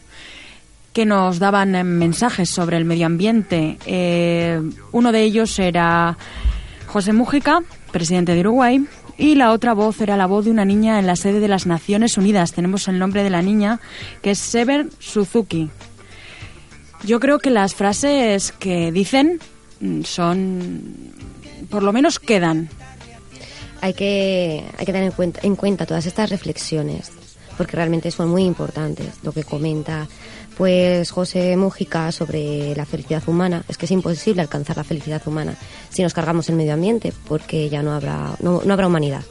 [0.94, 3.78] que nos daban eh, mensajes sobre el medio ambiente.
[3.84, 4.60] Eh,
[4.92, 6.16] uno de ellos era
[6.86, 8.86] José Mújica, presidente de Uruguay,
[9.18, 11.66] y la otra voz era la voz de una niña en la sede de las
[11.66, 12.52] Naciones Unidas.
[12.52, 13.80] Tenemos el nombre de la niña,
[14.22, 15.68] que es Sever Suzuki.
[17.04, 19.40] Yo creo que las frases que dicen
[19.80, 21.12] mm, son,
[21.70, 22.68] por lo menos quedan.
[23.80, 27.12] Hay que, hay que tener en cuenta, en cuenta todas estas reflexiones,
[27.56, 29.06] porque realmente son muy importantes.
[29.22, 30.08] Lo que comenta
[30.58, 35.54] pues José Mújica sobre la felicidad humana, es que es imposible alcanzar la felicidad humana
[35.88, 39.22] si nos cargamos el medio ambiente, porque ya no habrá, no, no habrá humanidad.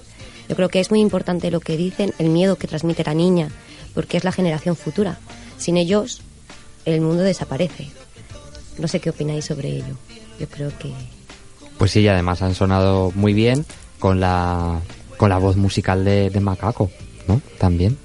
[0.47, 3.49] Yo creo que es muy importante lo que dicen, el miedo que transmite la niña,
[3.93, 5.17] porque es la generación futura.
[5.57, 6.21] Sin ellos,
[6.95, 7.89] el mundo desaparece.
[8.77, 9.95] No sé qué opináis sobre ello.
[10.39, 10.91] Yo creo que
[11.77, 13.65] Pues sí, y además han sonado muy bien
[13.99, 14.79] con la,
[15.17, 16.91] con la voz musical de, de Macaco,
[17.27, 17.41] ¿no?
[17.57, 17.97] También.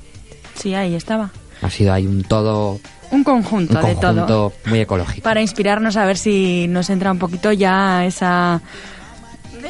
[0.55, 1.31] Sí, ahí estaba.
[1.61, 4.01] Ha sido ahí un todo, Un conjunto, un de todo.
[4.13, 5.23] conjunto muy ecológico.
[5.23, 8.61] Para inspirarnos a ver si nos entra un poquito ya esa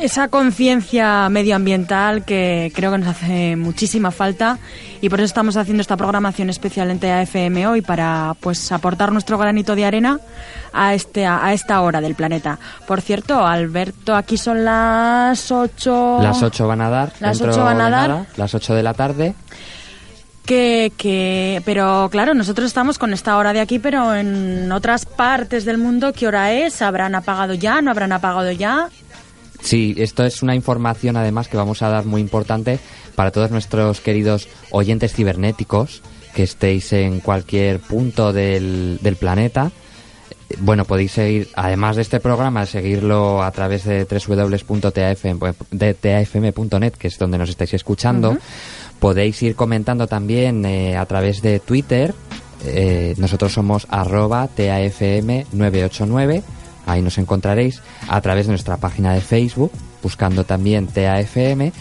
[0.01, 4.59] esa conciencia medioambiental que creo que nos hace muchísima falta
[5.01, 9.39] y por eso estamos haciendo esta programación especial en TAFM hoy para pues aportar nuestro
[9.39, 10.21] granito de arena
[10.73, 12.59] a este a esta hora del planeta.
[12.87, 17.13] Por cierto, Alberto, aquí son las 8 Las 8 van a dar.
[17.21, 18.09] Las dentro ocho van a dar.
[18.09, 19.35] nada, las 8 de la tarde.
[20.47, 25.65] que, que pero claro, nosotros estamos con esta hora de aquí, pero en otras partes
[25.65, 26.83] del mundo, ¿qué hora es?
[26.83, 27.81] ¿Habrán apagado ya?
[27.83, 28.89] ¿No habrán apagado ya?
[29.63, 32.79] Sí, esto es una información además que vamos a dar muy importante
[33.15, 36.03] para todos nuestros queridos oyentes cibernéticos
[36.35, 39.71] que estéis en cualquier punto del, del planeta.
[40.59, 47.09] Bueno, podéis seguir, además de este programa, seguirlo a través de www.tafm, de tafm.net, que
[47.09, 48.37] es donde nos estáis escuchando.
[48.99, 52.15] Podéis ir comentando también eh, a través de Twitter.
[52.65, 56.43] Eh, nosotros somos arroba TAFM989.
[56.87, 61.73] Ahí nos encontraréis a través de nuestra página de Facebook, buscando también TAFM.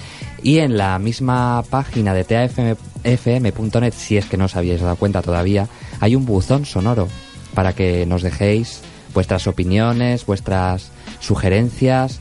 [0.44, 5.22] Y en la misma página de TAFM.net, si es que no os habíais dado cuenta
[5.22, 5.68] todavía,
[6.00, 7.08] hay un buzón sonoro
[7.54, 8.82] para que nos dejéis
[9.14, 12.20] vuestras opiniones, vuestras sugerencias,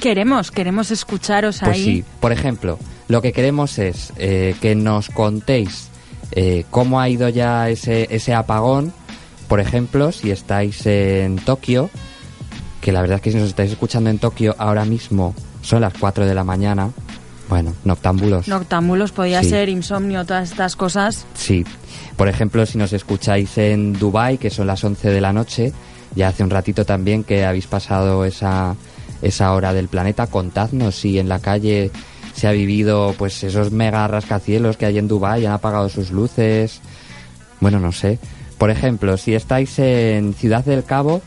[0.00, 1.84] Queremos, queremos escucharos pues ahí.
[1.84, 5.90] sí, por ejemplo, lo que queremos es eh, que nos contéis
[6.32, 8.94] eh, cómo ha ido ya ese, ese apagón.
[9.50, 11.90] Por ejemplo, si estáis en Tokio,
[12.80, 15.92] que la verdad es que si nos estáis escuchando en Tokio ahora mismo son las
[15.92, 16.90] 4 de la mañana.
[17.48, 18.46] Bueno, noctámbulos.
[18.46, 19.48] Noctámbulos, podía Sí.
[19.50, 21.26] ser insomnio, todas estas cosas.
[21.34, 21.64] Sí.
[22.16, 25.72] Por ejemplo, si nos escucháis en Dubai, que son las 11 de la noche,
[26.14, 28.76] ya hace un ratito también que habéis pasado esa,
[29.20, 30.28] esa hora del planeta.
[30.28, 31.90] Contadnos si en la calle
[32.34, 36.80] se ha vivido pues esos mega rascacielos que hay en Dubái, han apagado sus luces.
[37.58, 38.20] Bueno, no sé.
[38.60, 41.22] Por ejemplo, si estáis en Ciudad del Cabo,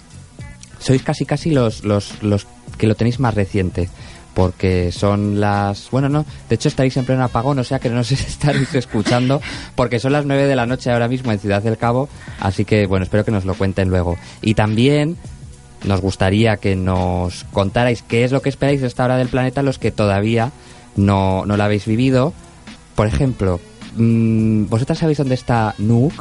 [0.78, 2.46] sois casi casi los, los, los
[2.78, 3.89] que lo tenéis más reciente
[4.36, 5.89] porque son las...
[5.89, 9.41] Bueno, no, de hecho estaréis en pleno apagón, o sea que no nos estaréis escuchando,
[9.74, 12.08] porque son las 9 de la noche ahora mismo en Ciudad del Cabo,
[12.39, 14.15] así que bueno, espero que nos lo cuenten luego.
[14.43, 15.17] Y también
[15.86, 19.63] nos gustaría que nos contarais qué es lo que esperáis de esta hora del planeta
[19.63, 20.52] los que todavía
[20.96, 22.32] no, no la habéis vivido.
[22.93, 23.60] Por ejemplo,
[23.98, 26.13] mm, ¿vosotras sabéis dónde está Nuuk?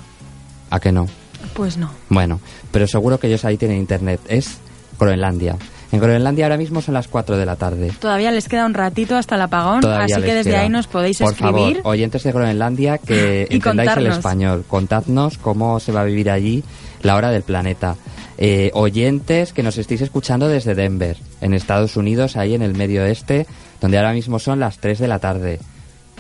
[0.73, 1.07] ¿A que no?
[1.53, 1.91] Pues no.
[2.09, 4.21] Bueno, pero seguro que ellos ahí tienen internet.
[4.27, 4.57] Es
[4.99, 5.57] Groenlandia.
[5.93, 7.93] En Groenlandia ahora mismo son las 4 de la tarde.
[8.01, 10.63] Todavía les queda un ratito hasta el apagón, Todavía así que desde queda.
[10.63, 11.53] ahí nos podéis Por escribir.
[11.53, 14.65] favor, oyentes de Groenlandia, que Y entendáis el español.
[14.67, 16.65] Contadnos cómo se va a vivir allí
[17.03, 17.97] la hora del planeta.
[18.39, 23.03] Eh, oyentes que nos estéis escuchando desde Denver, en Estados Unidos, ahí en el medio
[23.03, 23.47] oeste,
[23.83, 25.61] donde ahora mismo son las 3 de la tarde.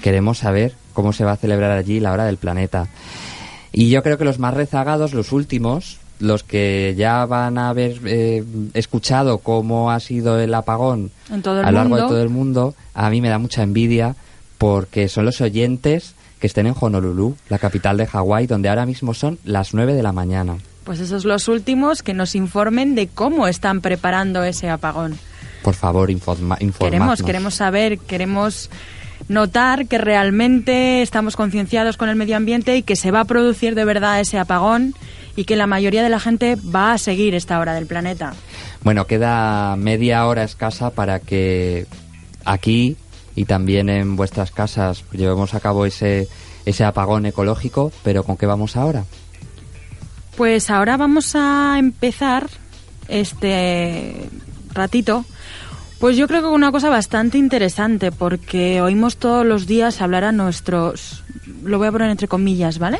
[0.02, 2.88] Queremos saber cómo se va a celebrar allí la hora del planeta.
[3.72, 7.98] Y yo creo que los más rezagados, los últimos, los que ya van a haber
[8.04, 12.04] eh, escuchado cómo ha sido el apagón En todo el a lo largo mundo.
[12.04, 14.14] de todo el mundo, a mí me da mucha envidia
[14.58, 19.14] porque son los oyentes que estén en Honolulu, la capital de Hawái, donde ahora mismo
[19.14, 20.56] son las 9 de la mañana.
[20.84, 25.18] Pues esos los últimos que nos informen de cómo están preparando ese apagón.
[25.62, 28.68] Por favor, informa Queremos, queremos saber, queremos
[29.28, 33.74] notar que realmente estamos concienciados con el medio ambiente y que se va a producir
[33.74, 34.94] de verdad ese apagón
[35.36, 38.34] y que la mayoría de la gente va a seguir esta hora del planeta.
[38.82, 41.86] Bueno, queda media hora escasa para que
[42.44, 42.96] aquí
[43.34, 46.28] y también en vuestras casas llevemos a cabo ese,
[46.66, 49.04] ese apagón ecológico, pero ¿con qué vamos ahora?
[50.36, 52.48] Pues ahora vamos a empezar
[53.08, 54.28] este
[54.72, 55.24] ratito.
[56.02, 60.32] Pues yo creo que una cosa bastante interesante, porque oímos todos los días hablar a
[60.32, 61.22] nuestros,
[61.62, 62.98] lo voy a poner entre comillas, ¿vale?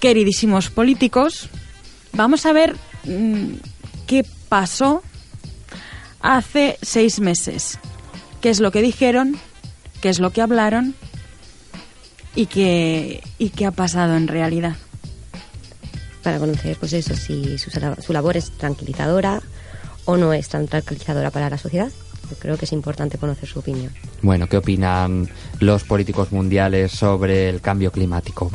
[0.00, 1.50] Queridísimos políticos.
[2.14, 3.56] Vamos a ver mm,
[4.06, 5.02] qué pasó
[6.22, 7.78] hace seis meses.
[8.40, 9.36] ¿Qué es lo que dijeron?
[10.00, 10.94] ¿Qué es lo que hablaron?
[12.34, 14.76] ¿Y qué, y qué ha pasado en realidad?
[16.22, 19.42] Para conocer, pues eso, si su, su labor es tranquilizadora
[20.06, 21.90] o no es tan tranquilizadora para la sociedad.
[22.38, 23.92] Creo que es importante conocer su opinión.
[24.22, 25.28] Bueno, ¿qué opinan
[25.60, 28.50] los políticos mundiales sobre el cambio climático?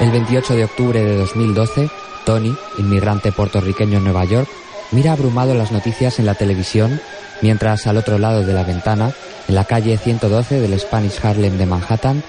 [0.00, 1.90] El 28 de octubre de 2012,
[2.24, 4.48] Tony, inmigrante puertorriqueño en Nueva York,
[4.92, 7.00] mira abrumado las noticias en la televisión
[7.42, 9.12] mientras al otro lado de la ventana,
[9.46, 12.22] en la calle 112 del Spanish Harlem de Manhattan,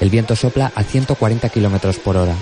[0.00, 2.34] el viento sopla a 140 kilómetros por hora.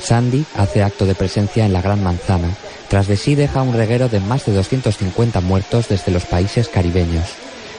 [0.00, 2.48] Sandy hace acto de presencia en la Gran Manzana.
[2.88, 7.26] Tras de sí deja un reguero de más de 250 muertos desde los países caribeños.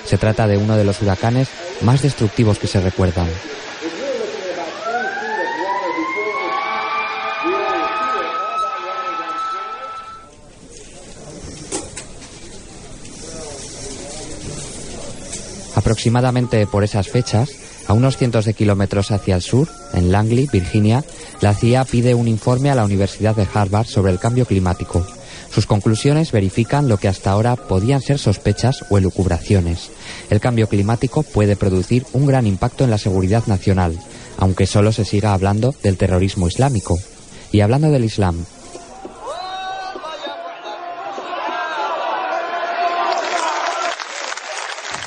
[0.06, 1.47] Se trata de uno de los huracanes
[1.82, 3.28] más destructivos que se recuerdan.
[15.92, 17.50] Aproximadamente por esas fechas,
[17.86, 21.04] a unos cientos de kilómetros hacia el sur, en Langley, Virginia,
[21.42, 25.06] la CIA pide un informe a la Universidad de Harvard sobre el cambio climático.
[25.54, 29.90] Sus conclusiones verifican lo que hasta ahora podían ser sospechas o elucubraciones.
[30.30, 34.00] El cambio climático puede producir un gran impacto en la seguridad nacional,
[34.38, 37.00] aunque solo se siga hablando del terrorismo islámico.
[37.52, 38.46] Y hablando del Islam,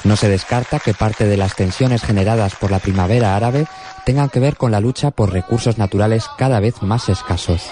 [0.05, 3.67] No se descarta que parte de las tensiones generadas por la primavera árabe
[4.05, 7.71] tengan que ver con la lucha por recursos naturales cada vez más escasos.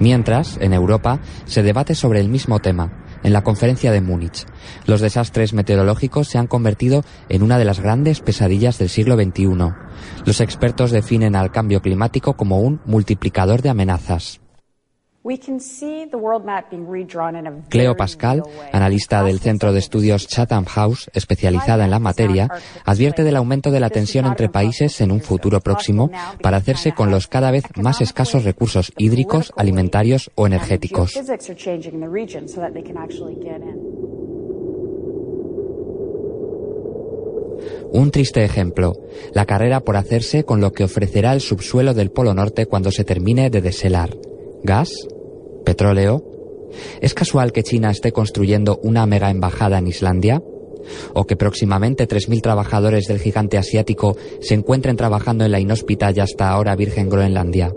[0.00, 4.46] Mientras, en Europa, se debate sobre el mismo tema, en la conferencia de Múnich.
[4.86, 9.74] Los desastres meteorológicos se han convertido en una de las grandes pesadillas del siglo XXI.
[10.24, 14.43] Los expertos definen al cambio climático como un multiplicador de amenazas.
[17.70, 18.42] Cleo Pascal,
[18.74, 22.50] analista del Centro de Estudios Chatham House, especializada en la materia,
[22.84, 26.10] advierte del aumento de la tensión entre países en un futuro próximo
[26.42, 31.18] para hacerse con los cada vez más escasos recursos hídricos, alimentarios o energéticos.
[37.92, 38.92] Un triste ejemplo,
[39.32, 43.04] la carrera por hacerse con lo que ofrecerá el subsuelo del Polo Norte cuando se
[43.04, 44.10] termine de deshelar.
[44.64, 45.06] ¿Gas?
[45.66, 46.24] ¿Petróleo?
[47.02, 50.42] ¿Es casual que China esté construyendo una mega embajada en Islandia?
[51.12, 56.20] ¿O que próximamente 3.000 trabajadores del gigante asiático se encuentren trabajando en la inhóspita y
[56.20, 57.74] hasta ahora virgen Groenlandia?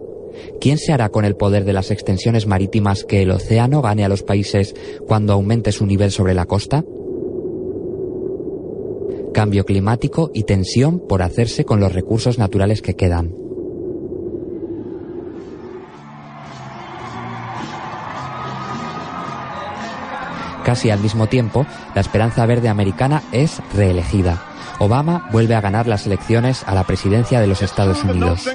[0.62, 4.10] ¿Quién se hará con el poder de las extensiones marítimas que el océano gane a
[4.10, 4.74] los países
[5.06, 6.86] cuando aumente su nivel sobre la costa?
[9.34, 13.47] Cambio climático y tensión por hacerse con los recursos naturales que quedan.
[20.68, 21.66] Casi al mismo tiempo,
[21.96, 24.44] la Esperanza Verde Americana es reelegida.
[24.80, 28.46] Obama vuelve a ganar las elecciones a la presidencia de los Estados Unidos.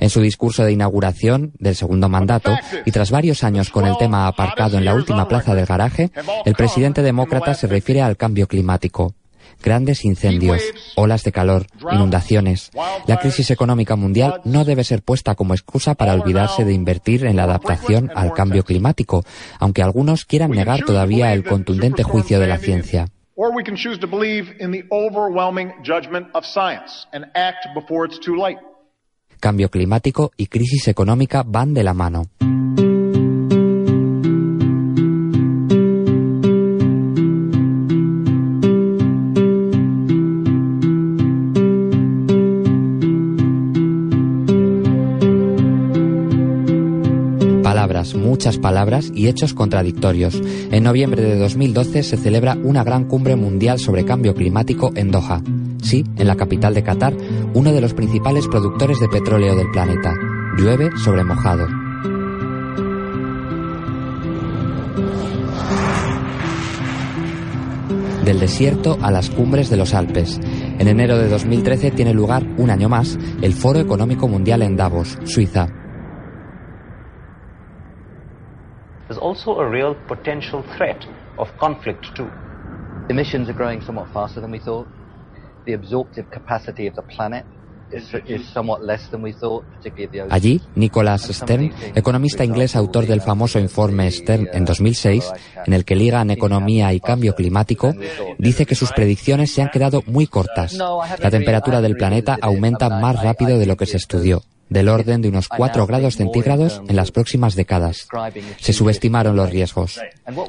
[0.00, 2.54] En su discurso de inauguración del segundo mandato,
[2.84, 6.10] y tras varios años con el tema aparcado en la última plaza del garaje,
[6.44, 9.14] el presidente demócrata se refiere al cambio climático
[9.62, 10.62] grandes incendios,
[10.96, 12.70] olas de calor, inundaciones.
[13.06, 17.36] La crisis económica mundial no debe ser puesta como excusa para olvidarse de invertir en
[17.36, 19.24] la adaptación al cambio climático,
[19.58, 23.08] aunque algunos quieran negar todavía el contundente juicio de la ciencia.
[29.38, 32.24] Cambio climático y crisis económica van de la mano.
[48.14, 50.40] Muchas palabras y hechos contradictorios.
[50.70, 55.42] En noviembre de 2012 se celebra una gran cumbre mundial sobre cambio climático en Doha.
[55.82, 57.14] Sí, en la capital de Qatar,
[57.52, 60.14] uno de los principales productores de petróleo del planeta.
[60.56, 61.66] Llueve sobre mojado.
[68.24, 70.40] Del desierto a las cumbres de los Alpes.
[70.78, 75.18] En enero de 2013 tiene lugar, un año más, el Foro Económico Mundial en Davos,
[75.24, 75.77] Suiza.
[79.38, 80.98] Also a real potential threat
[81.38, 82.28] of conflict too.
[83.08, 84.86] Emissions are growing somewhat faster than we thought.
[85.64, 87.44] The absorptive capacity of the planet
[90.28, 95.32] Allí, Nicholas Stern, economista inglés autor del famoso informe Stern en 2006,
[95.64, 97.94] en el que ligan economía y cambio climático,
[98.36, 100.74] dice que sus predicciones se han quedado muy cortas.
[100.74, 105.28] La temperatura del planeta aumenta más rápido de lo que se estudió del orden de
[105.28, 108.08] unos 4 grados centígrados en las próximas décadas.
[108.58, 110.00] Se subestimaron los riesgos.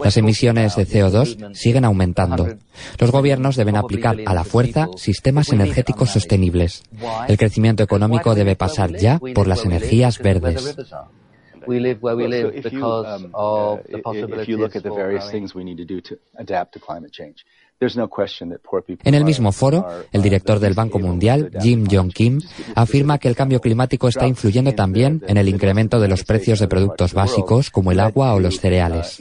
[0.03, 2.47] Las emisiones de CO2 siguen aumentando.
[2.97, 6.83] Los gobiernos deben aplicar a la fuerza sistemas energéticos sostenibles.
[7.27, 10.75] El crecimiento económico debe pasar ya por las energías verdes.
[19.03, 22.41] En el mismo foro, el director del Banco Mundial, Jim Jong Kim,
[22.75, 26.67] afirma que el cambio climático está influyendo también en el incremento de los precios de
[26.67, 29.17] productos básicos como el agua o los cereales.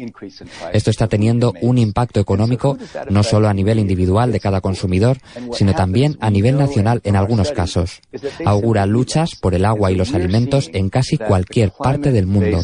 [0.72, 2.76] Esto está teniendo un impacto económico
[3.10, 5.18] no solo a nivel individual de cada consumidor,
[5.52, 8.00] sino también a nivel nacional en algunos casos.
[8.44, 12.60] Augura luchas por el agua y los alimentos en casi cualquier parte del mundo.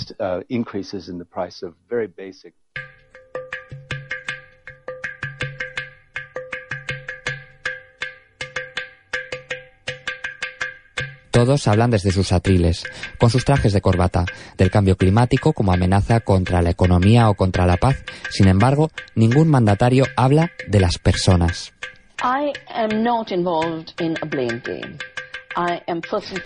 [11.34, 12.84] Todos hablan desde sus atriles,
[13.18, 14.24] con sus trajes de corbata,
[14.56, 18.04] del cambio climático como amenaza contra la economía o contra la paz.
[18.30, 21.72] Sin embargo, ningún mandatario habla de las personas.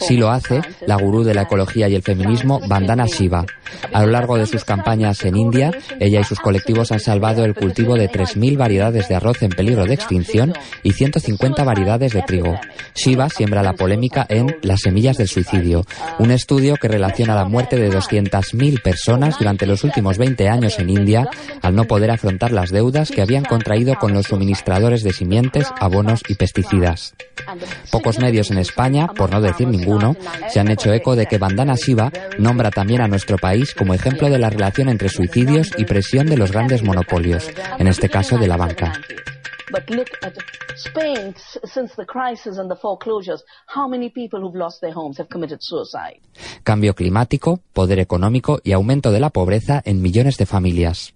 [0.01, 3.45] Sí lo hace la gurú de la ecología y el feminismo, Vandana Shiva.
[3.93, 7.55] A lo largo de sus campañas en India, ella y sus colectivos han salvado el
[7.55, 10.53] cultivo de 3.000 variedades de arroz en peligro de extinción
[10.83, 12.59] y 150 variedades de trigo.
[12.95, 15.85] Shiva siembra la polémica en Las semillas del suicidio,
[16.19, 20.91] un estudio que relaciona la muerte de 200.000 personas durante los últimos 20 años en
[20.91, 21.29] India
[21.63, 26.23] al no poder afrontar las deudas que habían contraído con los suministradores de simientes, abonos
[26.29, 27.15] y pesticidas.
[27.91, 30.17] Pocos medios en España por no decir ninguno,
[30.49, 34.29] se han hecho eco de que Bandana Shiva nombra también a nuestro país como ejemplo
[34.29, 38.49] de la relación entre suicidios y presión de los grandes monopolios, en este caso de
[38.49, 38.93] la banca.
[39.71, 40.33] But look at
[40.77, 45.19] Spain, s- since the crisis and the foreclosures, how many people who've lost their homes
[45.21, 46.21] have committed suicide?
[46.65, 51.13] Cambio climático, poder económico y aumento de la pobreza en millones de familias.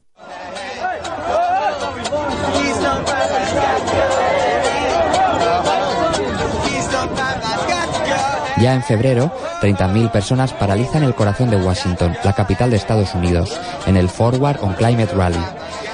[8.62, 13.60] Ya en febrero, 30.000 personas paralizan el corazón de Washington, la capital de Estados Unidos,
[13.86, 15.44] en el Forward on Climate Rally.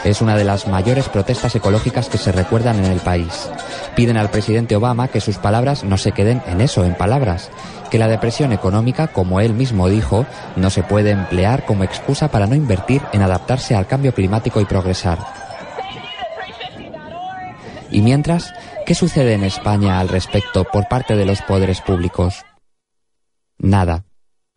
[0.04, 3.48] Es una de las mayores protestas ecológicas que se recuerdan en el país.
[3.96, 7.48] Piden al presidente Obama que sus palabras no se queden en eso, en palabras,
[7.90, 12.46] que la depresión económica, como él mismo dijo, no se puede emplear como excusa para
[12.46, 15.20] no invertir en adaptarse al cambio climático y progresar.
[17.90, 18.52] Y mientras,
[18.84, 22.44] ¿qué sucede en España al respecto por parte de los poderes públicos?
[23.58, 24.04] Nada.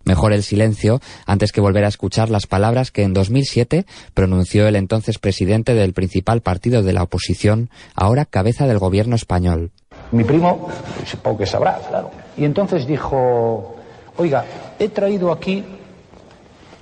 [0.04, 4.76] Mejor el silencio antes que volver a escuchar las palabras que en 2007 pronunció el
[4.76, 9.72] entonces presidente del principal partido de la oposición, ahora cabeza del gobierno español.
[10.12, 10.68] Mi primo,
[11.06, 12.10] supongo que sabrá, claro.
[12.36, 13.76] Y entonces dijo,
[14.18, 14.46] oiga,
[14.80, 15.64] he traído aquí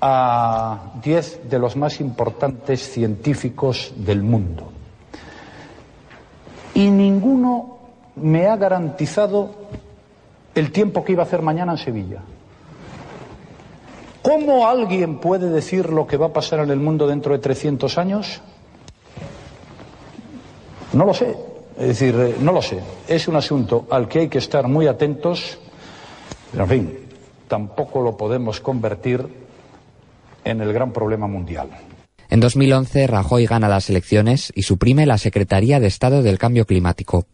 [0.01, 4.71] a diez de los más importantes científicos del mundo.
[6.73, 7.79] Y ninguno
[8.15, 9.67] me ha garantizado
[10.59, 12.21] el tiempo que iba a hacer mañana en Sevilla.
[14.21, 17.97] ¿Cómo alguien puede decir lo que va a pasar en el mundo dentro de 300
[17.97, 18.41] años?
[20.93, 21.35] No lo sé.
[21.77, 22.81] Es decir, eh, no lo sé.
[23.07, 25.57] Es un asunto al que hay que estar muy atentos.
[26.51, 26.99] Pero, en fin,
[27.47, 29.25] tampoco lo podemos convertir
[30.43, 31.69] en el gran problema mundial.
[32.29, 37.25] En 2011, Rajoy gana las elecciones y suprime la Secretaría de Estado del Cambio Climático.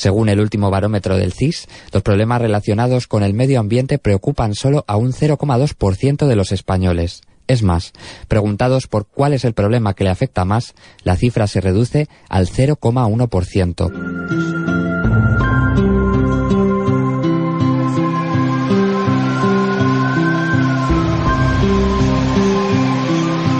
[0.00, 4.82] Según el último barómetro del CIS, los problemas relacionados con el medio ambiente preocupan solo
[4.88, 7.20] a un 0,2% de los españoles.
[7.46, 7.92] Es más,
[8.26, 12.48] preguntados por cuál es el problema que le afecta más, la cifra se reduce al
[12.48, 13.90] 0,1%.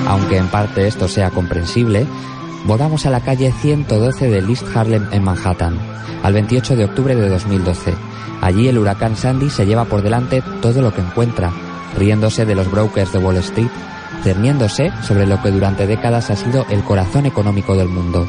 [0.08, 2.06] Aunque en parte esto sea comprensible,
[2.64, 5.78] volvamos a la calle 112 de East Harlem en Manhattan,
[6.22, 7.94] al 28 de octubre de 2012.
[8.40, 11.52] Allí el huracán Sandy se lleva por delante todo lo que encuentra,
[11.96, 13.70] riéndose de los brokers de Wall Street,
[14.22, 18.26] cerniéndose sobre lo que durante décadas ha sido el corazón económico del mundo.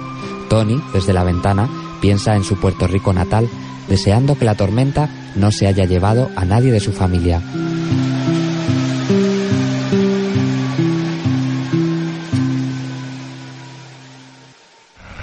[0.49, 1.69] Tony, desde la ventana,
[2.01, 3.49] piensa en su Puerto Rico natal,
[3.87, 7.41] deseando que la tormenta no se haya llevado a nadie de su familia.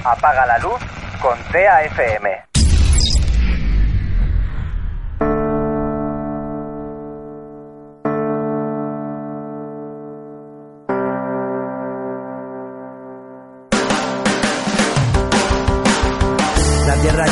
[0.05, 0.81] Apaga la luz
[1.21, 2.47] con TAFM.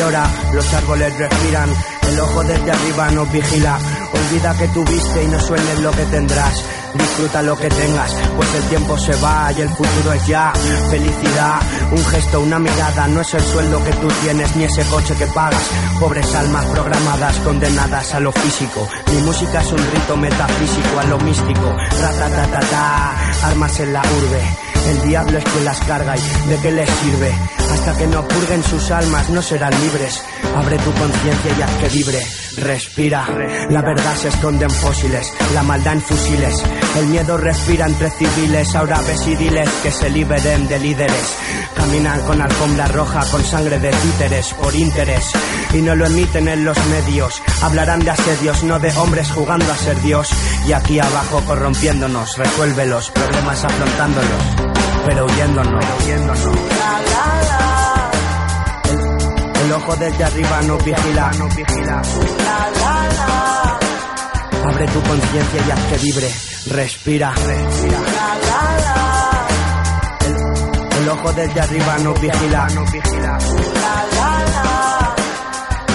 [0.00, 1.68] llora, los árboles respiran,
[2.08, 3.78] el ojo desde arriba nos vigila.
[4.12, 6.64] Olvida que tuviste y no sueñes lo que tendrás.
[6.94, 10.52] Disfruta lo que tengas, pues el tiempo se va y el futuro es ya.
[10.90, 11.60] Felicidad,
[11.92, 15.26] un gesto, una mirada, no es el sueldo que tú tienes ni ese coche que
[15.26, 15.62] pagas.
[16.00, 18.88] Pobres almas programadas, condenadas a lo físico.
[19.12, 21.76] Mi música es un rito metafísico a lo místico.
[22.00, 24.70] Ratatatata, armas en la urbe.
[24.88, 27.32] El diablo es quien las carga y de qué les sirve.
[27.72, 29.89] Hasta que no purguen sus almas no serán libres.
[30.54, 32.26] Abre tu conciencia y haz que vibre.
[32.58, 33.26] Respira.
[33.70, 36.62] La verdad se esconde en fósiles, la maldad en fusiles.
[36.96, 38.74] El miedo respira entre civiles.
[38.76, 41.34] Ahora ves y diles que se liberen de líderes.
[41.74, 45.24] Caminan con alfombra roja, con sangre de títeres, por interés.
[45.74, 47.42] Y no lo emiten en los medios.
[47.62, 50.28] Hablarán de asedios, no de hombres jugando a ser Dios.
[50.68, 52.36] Y aquí abajo corrompiéndonos.
[52.36, 54.42] Resuelve los problemas afrontándolos,
[55.04, 55.84] pero huyéndonos.
[55.84, 57.39] Pero huyéndonos.
[59.70, 61.30] El, ojo desde arriba nos vigila.
[64.64, 66.28] Abre tu conciencia y haz que vibre.
[66.70, 67.32] Respira.
[70.26, 70.34] El,
[71.02, 72.66] el ojo desde arriba nos vigila.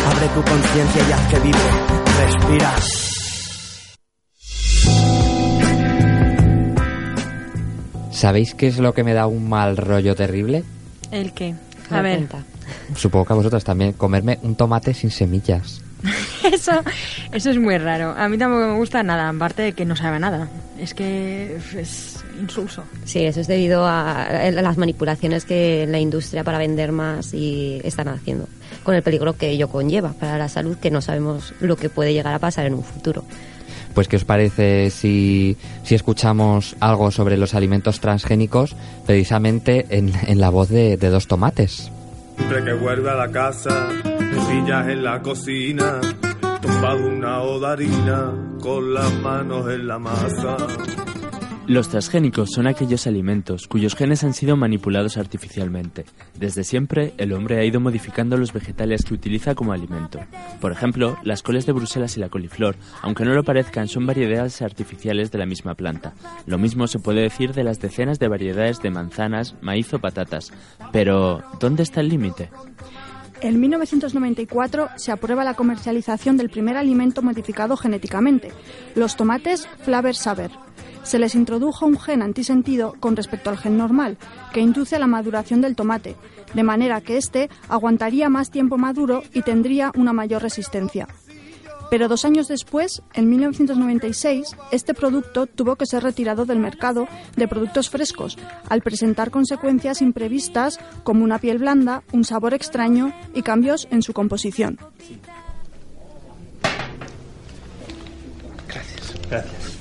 [0.08, 1.70] Abre tu conciencia y haz que vibre.
[2.18, 2.76] Respira.
[8.12, 10.64] ¿Sabéis qué es lo que me da un mal rollo terrible?
[11.12, 11.56] ¿El qué?
[11.90, 12.26] A ver.
[12.96, 15.82] Supongo que a vosotros también, comerme un tomate sin semillas.
[16.44, 16.72] Eso,
[17.32, 18.14] eso es muy raro.
[18.16, 20.48] A mí tampoco me gusta nada, aparte de que no sabe nada.
[20.78, 22.84] Es que es insulso.
[23.06, 27.82] Sí, eso es debido a a las manipulaciones que la industria para vender más y
[27.84, 28.48] están haciendo,
[28.84, 32.14] con el peligro que ello conlleva para la salud, que no sabemos lo que puede
[32.14, 33.24] llegar a pasar en un futuro.
[33.96, 38.76] Pues, ¿qué os parece si, si escuchamos algo sobre los alimentos transgénicos
[39.06, 41.90] precisamente en, en la voz de, de dos tomates?
[42.38, 46.02] Siempre que vuelve a la casa, me pillas en la cocina,
[46.62, 50.58] tumbado una odarina, con las manos en la masa.
[51.68, 56.06] Los transgénicos son aquellos alimentos cuyos genes han sido manipulados artificialmente.
[56.38, 60.20] Desde siempre, el hombre ha ido modificando los vegetales que utiliza como alimento.
[60.62, 64.62] Por ejemplo, las coles de Bruselas y la coliflor, aunque no lo parezcan, son variedades
[64.62, 66.14] artificiales de la misma planta.
[66.46, 70.54] Lo mismo se puede decir de las decenas de variedades de manzanas, maíz o patatas.
[70.92, 72.52] Pero, ¿dónde está el límite?
[73.42, 78.52] En 1994 se aprueba la comercialización del primer alimento modificado genéticamente,
[78.94, 80.52] los tomates Flavor Saver.
[81.06, 84.18] Se les introdujo un gen antisentido con respecto al gen normal,
[84.52, 86.16] que induce a la maduración del tomate,
[86.56, 91.08] de manera que éste aguantaría más tiempo maduro y tendría una mayor resistencia.
[91.92, 97.48] Pero dos años después, en 1996, este producto tuvo que ser retirado del mercado de
[97.48, 98.38] productos frescos,
[98.68, 104.14] al presentar consecuencias imprevistas como una piel blanda, un sabor extraño y cambios en su
[104.14, 104.80] composición.
[109.30, 109.75] Gracias.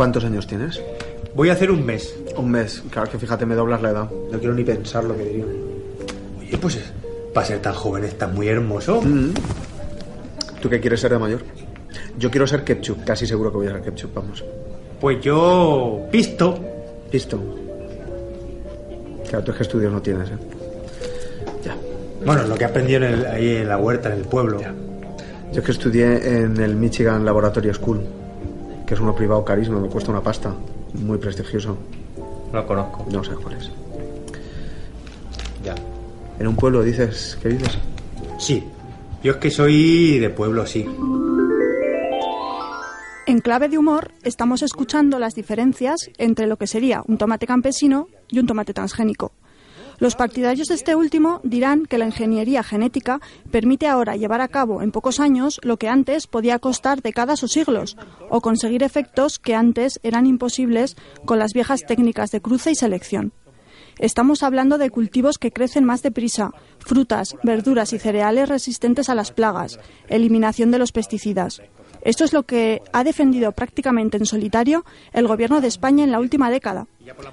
[0.00, 0.80] ¿Cuántos años tienes?
[1.34, 2.14] Voy a hacer un mes.
[2.34, 2.82] Un mes.
[2.88, 4.10] Claro que fíjate, me doblas la edad.
[4.32, 5.44] No quiero ni pensar lo que diría.
[6.38, 6.90] Oye, pues es-
[7.34, 9.02] para ser tan joven está muy hermoso.
[9.02, 9.34] Mm.
[10.62, 11.42] ¿Tú qué quieres ser de mayor?
[12.18, 13.04] Yo quiero ser ketchup.
[13.04, 14.42] Casi seguro que voy a ser ketchup, vamos.
[15.02, 16.00] Pues yo...
[16.10, 16.58] Pisto.
[17.10, 17.38] Pisto.
[19.28, 20.38] Claro, tú es que estudios no tienes, ¿eh?
[22.24, 24.60] Bueno, lo que aprendí en el- ahí en la huerta, en el pueblo.
[25.52, 28.00] Yo es que estudié en el Michigan Laboratory School,
[28.90, 30.52] que es uno privado carísimo, me cuesta una pasta.
[30.94, 31.78] Muy prestigioso.
[32.52, 33.06] Lo conozco.
[33.08, 33.70] No sé cuál es.
[35.62, 35.76] Ya.
[36.40, 37.78] ¿En un pueblo dices que vives?
[38.40, 38.64] Sí.
[39.22, 40.84] Yo es que soy de pueblo, sí.
[43.26, 48.08] En clave de humor, estamos escuchando las diferencias entre lo que sería un tomate campesino
[48.28, 49.30] y un tomate transgénico.
[50.00, 53.20] Los partidarios de este último dirán que la ingeniería genética
[53.50, 57.48] permite ahora llevar a cabo en pocos años lo que antes podía costar décadas o
[57.48, 57.98] siglos,
[58.30, 60.96] o conseguir efectos que antes eran imposibles
[61.26, 63.34] con las viejas técnicas de cruce y selección.
[63.98, 69.32] Estamos hablando de cultivos que crecen más deprisa, frutas, verduras y cereales resistentes a las
[69.32, 69.78] plagas,
[70.08, 71.60] eliminación de los pesticidas.
[72.02, 76.20] Esto es lo que ha defendido prácticamente en solitario el Gobierno de España en la
[76.20, 76.86] última década.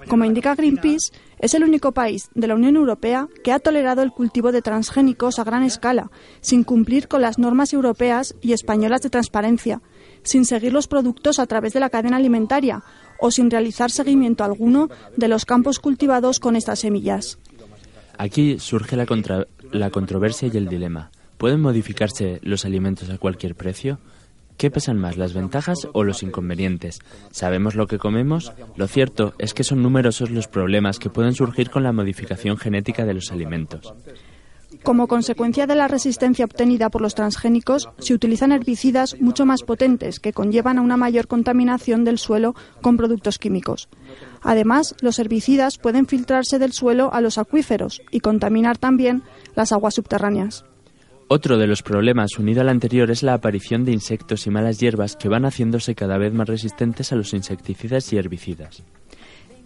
[0.07, 4.11] Como indica Greenpeace, es el único país de la Unión Europea que ha tolerado el
[4.11, 6.11] cultivo de transgénicos a gran escala,
[6.41, 9.81] sin cumplir con las normas europeas y españolas de transparencia,
[10.23, 12.83] sin seguir los productos a través de la cadena alimentaria
[13.19, 17.39] o sin realizar seguimiento alguno de los campos cultivados con estas semillas.
[18.17, 21.11] Aquí surge la, controversia y el dilema.
[21.37, 23.99] ¿Pueden modificarse los alimentos a cualquier precio?
[24.57, 26.99] ¿Qué pesan más, las ventajas o los inconvenientes?
[27.29, 28.53] ¿Sabemos lo que comemos?
[28.75, 33.05] Lo cierto es que son numerosos los problemas que pueden surgir con la modificación genética
[33.05, 33.93] de los alimentos.
[34.81, 40.19] Como consecuencia de la resistencia obtenida por los transgénicos, se utilizan herbicidas mucho más potentes
[40.19, 43.89] que conllevan a una mayor contaminación del suelo con productos químicos.
[44.41, 49.23] Además, los herbicidas pueden filtrarse del suelo a los acuíferos y contaminar también
[49.55, 50.65] las aguas subterráneas.
[51.29, 55.17] Otro de los problemas unido al anterior es la aparición de insectos y malas hierbas
[55.17, 58.81] que van haciéndose cada vez más resistentes a los insecticidas y herbicidas.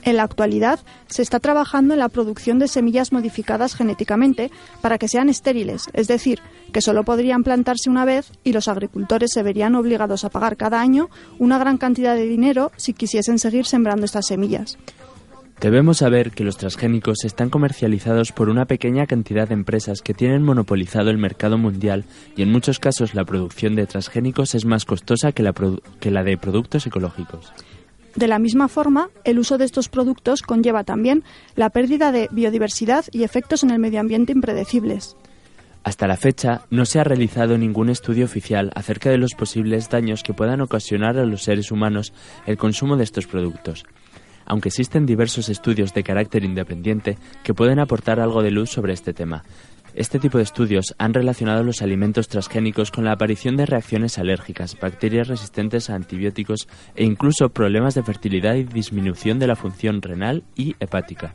[0.04, 4.50] En la actualidad se está trabajando en la producción de semillas modificadas genéticamente
[4.82, 6.40] para que sean estériles, es decir,
[6.74, 10.82] que solo podrían plantarse una vez y los agricultores se verían obligados a pagar cada
[10.82, 14.80] año una gran cantidad de dinero si quisiesen seguir sembrando estas semillas.
[15.62, 20.42] Debemos saber que los transgénicos están comercializados por una pequeña cantidad de empresas que tienen
[20.42, 22.04] monopolizado el mercado mundial
[22.36, 26.10] y en muchos casos la producción de transgénicos es más costosa que la, produ- que
[26.10, 27.54] la de productos ecológicos.
[28.16, 31.24] De la misma forma, el uso de estos productos conlleva también
[31.56, 35.16] la pérdida de biodiversidad y efectos en el medio ambiente impredecibles.
[35.84, 40.24] Hasta la fecha, no se ha realizado ningún estudio oficial acerca de los posibles daños
[40.24, 42.14] que puedan ocasionar a los seres humanos
[42.48, 43.86] el consumo de estos productos.
[44.52, 49.14] Aunque existen diversos estudios de carácter independiente que pueden aportar algo de luz sobre este
[49.14, 49.46] tema.
[49.94, 54.78] Este tipo de estudios han relacionado los alimentos transgénicos con la aparición de reacciones alérgicas,
[54.78, 60.44] bacterias resistentes a antibióticos e incluso problemas de fertilidad y disminución de la función renal
[60.54, 61.34] y hepática.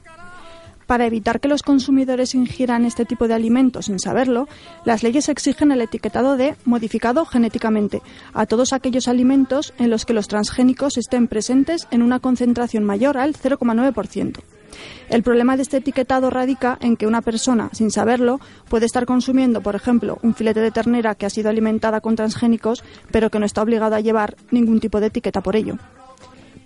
[0.86, 4.48] Para evitar que los consumidores ingieran este tipo de alimentos sin saberlo,
[4.84, 10.12] las leyes exigen el etiquetado de modificado genéticamente a todos aquellos alimentos en los que
[10.12, 14.40] los transgénicos estén presentes en una concentración mayor al 0,9%.
[15.08, 19.62] El problema de este etiquetado radica en que una persona, sin saberlo, puede estar consumiendo,
[19.62, 23.46] por ejemplo, un filete de ternera que ha sido alimentada con transgénicos, pero que no
[23.46, 25.78] está obligado a llevar ningún tipo de etiqueta por ello.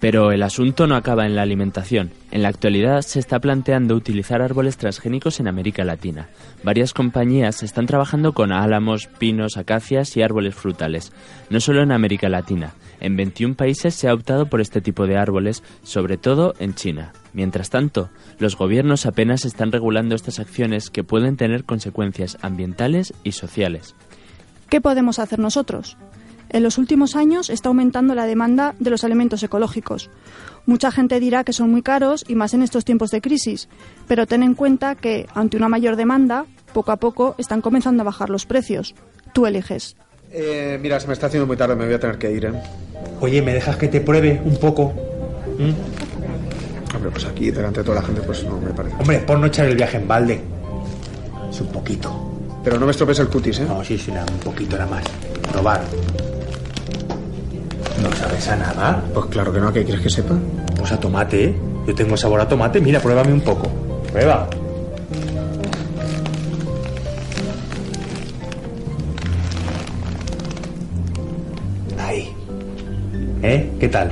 [0.01, 2.11] Pero el asunto no acaba en la alimentación.
[2.30, 6.30] En la actualidad se está planteando utilizar árboles transgénicos en América Latina.
[6.64, 11.12] Varias compañías están trabajando con álamos, pinos, acacias y árboles frutales.
[11.51, 12.72] No solo en América Latina.
[12.98, 17.12] En 21 países se ha optado por este tipo de árboles, sobre todo en China.
[17.34, 23.32] Mientras tanto, los gobiernos apenas están regulando estas acciones que pueden tener consecuencias ambientales y
[23.32, 23.94] sociales.
[24.70, 25.98] ¿Qué podemos hacer nosotros?
[26.51, 30.11] En los últimos años está aumentando la demanda de los alimentos ecológicos.
[30.66, 33.68] Mucha gente dirá que son muy caros y más en estos tiempos de crisis,
[34.09, 38.05] pero ten en cuenta que ante una mayor demanda, poco a poco están comenzando a
[38.05, 38.94] bajar los precios.
[39.32, 39.96] Tú eliges.
[40.32, 42.53] Eh, mira, se me está haciendo muy tarde, me voy a tener que ir, ¿eh?
[43.20, 44.92] Oye, ¿me dejas que te pruebe un poco?
[46.94, 48.96] Hombre, pues aquí, delante de toda la gente, pues no me parece.
[48.96, 50.40] Hombre, por no echar el viaje en balde.
[51.51, 52.30] Es un poquito.
[52.62, 53.64] Pero no me estropees el cutis, ¿eh?
[53.66, 55.05] No, sí, sí, nada, un poquito nada más.
[55.53, 55.82] Probar.
[58.41, 59.05] ¿No sabes a nada?
[59.12, 60.34] Pues claro que no, ¿qué quieres que sepa?
[60.74, 61.55] Pues a tomate, ¿eh?
[61.86, 63.68] Yo tengo sabor a tomate, mira, pruébame un poco.
[64.11, 64.49] Prueba.
[71.99, 72.34] Ahí.
[73.43, 73.70] ¿Eh?
[73.78, 74.11] ¿Qué tal?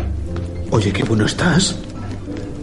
[0.73, 1.77] Oye, qué bueno estás.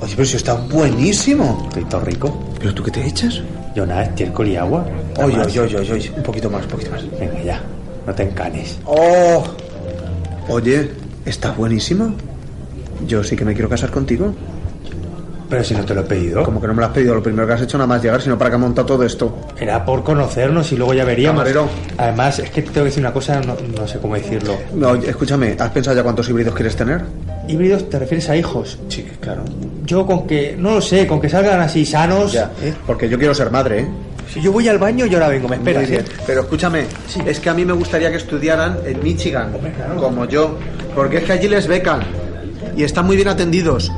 [0.01, 1.63] Oye, pero si está buenísimo.
[1.69, 2.43] Estoy todo rico.
[2.59, 3.41] ¿Pero tú qué te echas?
[3.75, 4.85] Yo nada, estiércol y agua.
[5.17, 7.19] Oye, oye, oye, oye, oye, un poquito más, un poquito más.
[7.19, 7.59] Venga, ya.
[8.05, 8.77] No te encanes.
[8.85, 9.43] ¡Oh!
[10.47, 10.91] Oye,
[11.25, 12.13] ¿está buenísimo?
[13.07, 14.33] Yo sí que me quiero casar contigo.
[15.49, 16.43] Pero si no te lo he pedido.
[16.43, 18.19] Como que no me lo has pedido, lo primero que has hecho nada más llegar,
[18.19, 19.37] sino para que ha montado todo esto.
[19.59, 21.39] Era por conocernos y luego ya veríamos.
[21.43, 21.69] Camarero.
[21.97, 24.57] Además, es que te tengo que decir una cosa, no, no sé cómo decirlo.
[24.73, 27.03] No, escúchame, ¿has pensado ya cuántos híbridos quieres tener?
[27.47, 28.79] ¿Híbridos te refieres a hijos?
[28.89, 29.43] Sí, claro.
[29.85, 32.31] Yo con que, no lo sé, con que salgan así sanos.
[32.31, 32.51] Ya,
[32.87, 33.87] porque yo quiero ser madre, ¿eh?
[34.31, 35.93] Si yo voy al baño y ahora vengo, me bien.
[35.93, 36.05] ¿eh?
[36.25, 36.85] Pero escúchame,
[37.25, 39.53] es que a mí me gustaría que estudiaran en Michigan,
[39.97, 40.57] como yo,
[40.93, 42.01] porque es que allí les becan
[42.75, 43.91] y están muy bien atendidos.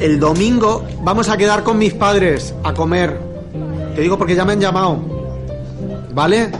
[0.00, 3.18] El domingo vamos a quedar con mis padres a comer.
[3.94, 4.98] Te digo porque ya me han llamado.
[6.12, 6.50] ¿Vale?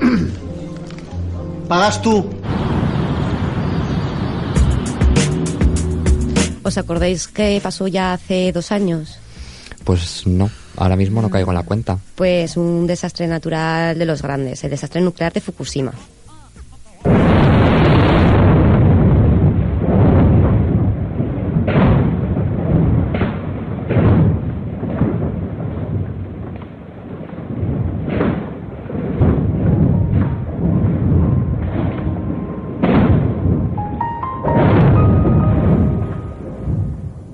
[1.68, 2.28] Pagas tú.
[6.62, 9.18] ¿Os acordáis que pasó ya hace dos años?
[9.84, 11.98] Pues no, ahora mismo no caigo en la cuenta.
[12.14, 15.92] Pues un desastre natural de los grandes, el desastre nuclear de Fukushima.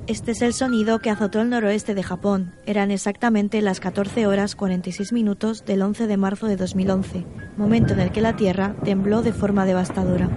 [0.08, 2.54] Este es el sonido que azotó el noroeste de Japón.
[2.64, 7.26] Eran exactamente las 14 horas 46 minutos del 11 de marzo de 2011,
[7.58, 10.30] momento en el que la Tierra tembló de forma devastadora.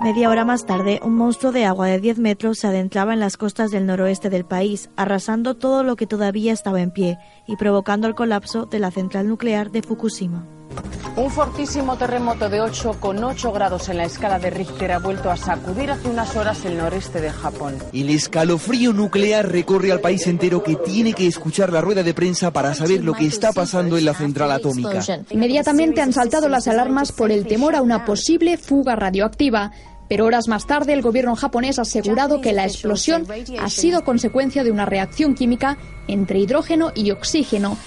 [0.00, 3.36] Media hora más tarde, un monstruo de agua de 10 metros se adentraba en las
[3.36, 7.18] costas del noroeste del país, arrasando todo lo que todavía estaba en pie
[7.48, 10.53] y provocando el colapso de la central nuclear de Fukushima.
[11.16, 15.92] Un fortísimo terremoto de 8,8 grados en la escala de Richter ha vuelto a sacudir
[15.92, 17.76] hace unas horas el noreste de Japón.
[17.92, 22.50] El escalofrío nuclear recorre al país entero que tiene que escuchar la rueda de prensa
[22.50, 25.00] para saber lo que está pasando en la central atómica.
[25.30, 29.70] Inmediatamente han saltado las alarmas por el temor a una posible fuga radioactiva.
[30.08, 33.26] Pero horas más tarde el gobierno japonés ha asegurado que la explosión
[33.58, 37.78] ha sido consecuencia de una reacción química entre hidrógeno y oxígeno.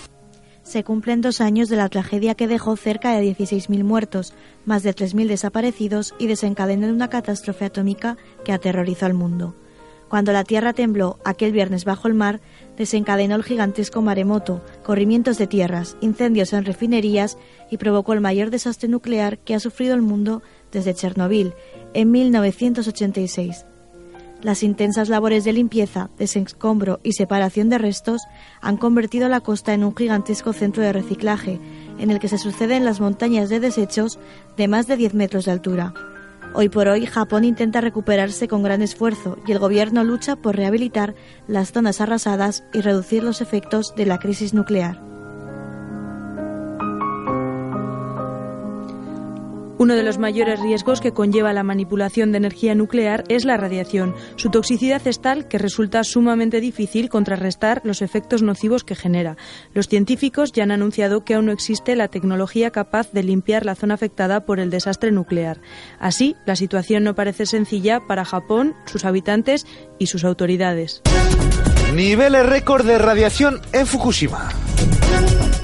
[0.67, 4.33] Se cumplen dos años de la tragedia que dejó cerca de 16.000 muertos,
[4.65, 9.55] más de 3.000 desaparecidos y desencadenó una catástrofe atómica que aterrorizó al mundo.
[10.09, 12.41] Cuando la Tierra tembló aquel viernes bajo el mar,
[12.75, 17.37] desencadenó el gigantesco maremoto, corrimientos de tierras, incendios en refinerías
[17.71, 20.43] y provocó el mayor desastre nuclear que ha sufrido el mundo
[20.73, 21.53] desde Chernobyl
[21.93, 23.65] en 1986.
[24.41, 28.21] Las intensas labores de limpieza, desescombro y separación de restos
[28.61, 31.59] han convertido la costa en un gigantesco centro de reciclaje,
[31.97, 34.19] en el que se suceden las montañas de desechos
[34.55, 35.93] de más de 10 metros de altura.
[36.53, 41.15] Hoy por hoy, Japón intenta recuperarse con gran esfuerzo y el gobierno lucha por rehabilitar
[41.47, 45.16] las zonas arrasadas y reducir los efectos de la crisis nuclear.
[49.79, 54.15] Uno de los mayores riesgos que conlleva la manipulación de energía nuclear es la radiación.
[54.35, 59.37] Su toxicidad es tal que resulta sumamente difícil contrarrestar los efectos nocivos que genera.
[59.75, 63.75] Los científicos ya han anunciado que aún no existe la tecnología capaz de limpiar la
[63.75, 65.61] zona afectada por el desastre nuclear.
[65.99, 69.67] Así, la situación no parece sencilla para Japón, sus habitantes
[69.99, 71.03] y sus autoridades.
[71.97, 74.49] Niveles récord de radiación en Fukushima.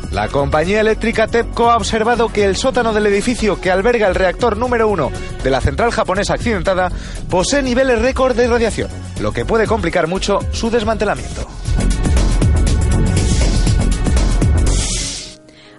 [0.09, 4.57] La compañía eléctrica TEPCO ha observado que el sótano del edificio que alberga el reactor
[4.57, 5.11] número uno
[5.43, 6.91] de la central japonesa accidentada
[7.29, 8.89] posee niveles récord de radiación,
[9.21, 11.47] lo que puede complicar mucho su desmantelamiento.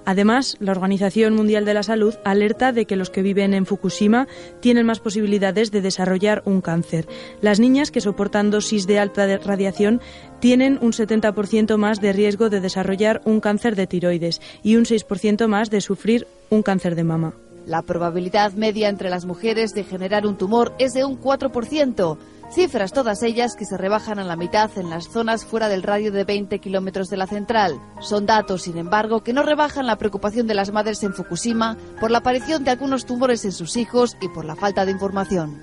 [0.06, 4.26] Además, la Organización Mundial de la Salud alerta de que los que viven en Fukushima
[4.60, 7.06] tienen más posibilidades de desarrollar un cáncer.
[7.40, 10.00] Las niñas que soportan dosis de alta radiación
[10.40, 15.46] tienen un 70% más de riesgo de desarrollar un cáncer de tiroides y un 6%
[15.46, 17.34] más de sufrir un cáncer de mama.
[17.66, 22.18] La probabilidad media entre las mujeres de generar un tumor es de un 4%.
[22.54, 26.12] Cifras todas ellas que se rebajan a la mitad en las zonas fuera del radio
[26.12, 27.80] de 20 kilómetros de la central.
[28.00, 32.12] Son datos, sin embargo, que no rebajan la preocupación de las madres en Fukushima por
[32.12, 35.60] la aparición de algunos tumores en sus hijos y por la falta de información.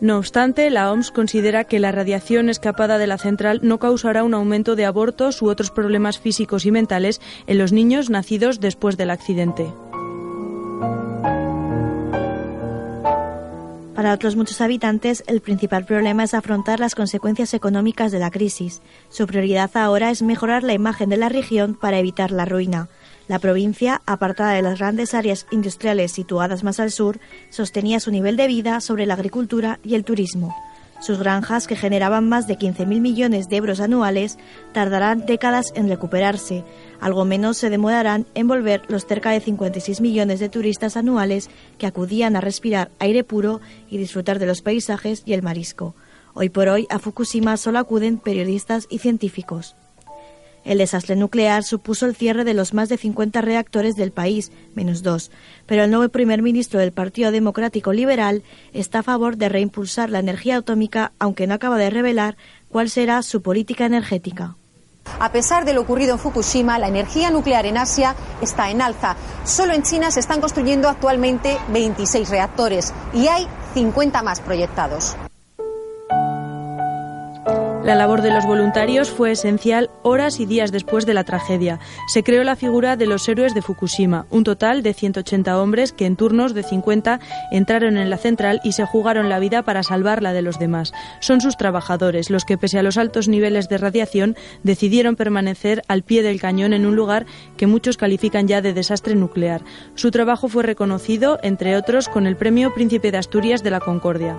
[0.00, 4.34] No obstante, la OMS considera que la radiación escapada de la central no causará un
[4.34, 9.10] aumento de abortos u otros problemas físicos y mentales en los niños nacidos después del
[9.10, 9.72] accidente.
[13.96, 18.82] Para otros muchos habitantes, el principal problema es afrontar las consecuencias económicas de la crisis.
[19.08, 22.90] Su prioridad ahora es mejorar la imagen de la región para evitar la ruina.
[23.26, 28.36] La provincia, apartada de las grandes áreas industriales situadas más al sur, sostenía su nivel
[28.36, 30.54] de vida sobre la agricultura y el turismo.
[31.00, 34.38] Sus granjas, que generaban más de 15.000 millones de euros anuales,
[34.72, 36.64] tardarán décadas en recuperarse.
[37.00, 41.86] Algo menos se demorarán en volver los cerca de 56 millones de turistas anuales que
[41.86, 45.94] acudían a respirar aire puro y disfrutar de los paisajes y el marisco.
[46.34, 49.76] Hoy por hoy a Fukushima solo acuden periodistas y científicos.
[50.66, 55.04] El desastre nuclear supuso el cierre de los más de 50 reactores del país, menos
[55.04, 55.30] dos,
[55.64, 58.42] pero el nuevo primer ministro del Partido Democrático Liberal
[58.72, 62.36] está a favor de reimpulsar la energía atómica, aunque no acaba de revelar
[62.68, 64.56] cuál será su política energética.
[65.18, 69.16] A pesar de lo ocurrido en Fukushima, la energía nuclear en Asia está en alza.
[69.44, 75.16] Solo en China se están construyendo actualmente 26 reactores y hay 50 más proyectados.
[77.86, 81.78] La labor de los voluntarios fue esencial horas y días después de la tragedia.
[82.08, 86.04] Se creó la figura de los héroes de Fukushima, un total de 180 hombres que
[86.04, 87.20] en turnos de 50
[87.52, 90.92] entraron en la central y se jugaron la vida para salvar la de los demás.
[91.20, 94.34] Son sus trabajadores los que, pese a los altos niveles de radiación,
[94.64, 97.24] decidieron permanecer al pie del cañón en un lugar
[97.56, 99.62] que muchos califican ya de desastre nuclear.
[99.94, 104.38] Su trabajo fue reconocido, entre otros, con el Premio Príncipe de Asturias de la Concordia.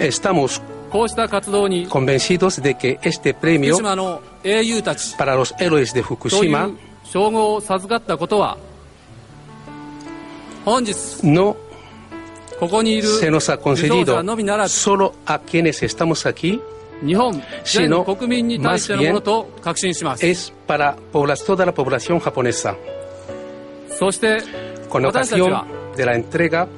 [0.00, 0.60] Estamos
[0.94, 6.70] こうした活動に convencidos de que este premio 福島の英雄たち para los héroes de 福島
[7.02, 8.56] 称号を授かったことは
[10.64, 11.56] 本日 no
[12.60, 16.60] ここにいる se nos ha 受賞 concedido 者のみならず solo a quienes estamos aquí,
[17.04, 22.76] 日本全国民に対してのものと確信します es para poblas- toda la población japonesa.
[23.90, 24.38] そして
[24.88, 26.68] Con 私たちは ocasión de la entrega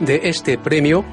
[0.00, 1.04] de este premio,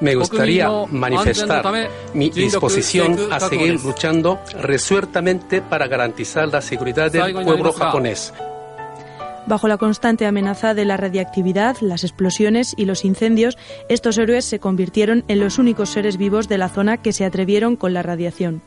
[0.00, 7.72] me gustaría manifestar mi disposición a seguir luchando resueltamente para garantizar la seguridad del pueblo
[7.72, 8.32] japonés.
[9.46, 13.56] Bajo la constante amenaza de la radiactividad, las explosiones y los incendios,
[13.88, 17.74] estos héroes se convirtieron en los únicos seres vivos de la zona que se atrevieron
[17.74, 18.60] con la radiación.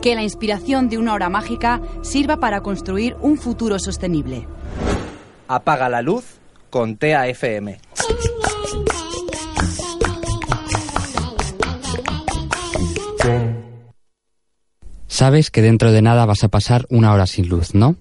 [0.00, 4.46] Que la inspiración de una hora mágica sirva para construir un futuro sostenible.
[5.48, 6.24] Apaga la luz
[6.70, 7.78] con TAFM.
[15.06, 17.96] Sabes que dentro de nada vas a pasar una hora sin luz, ¿no?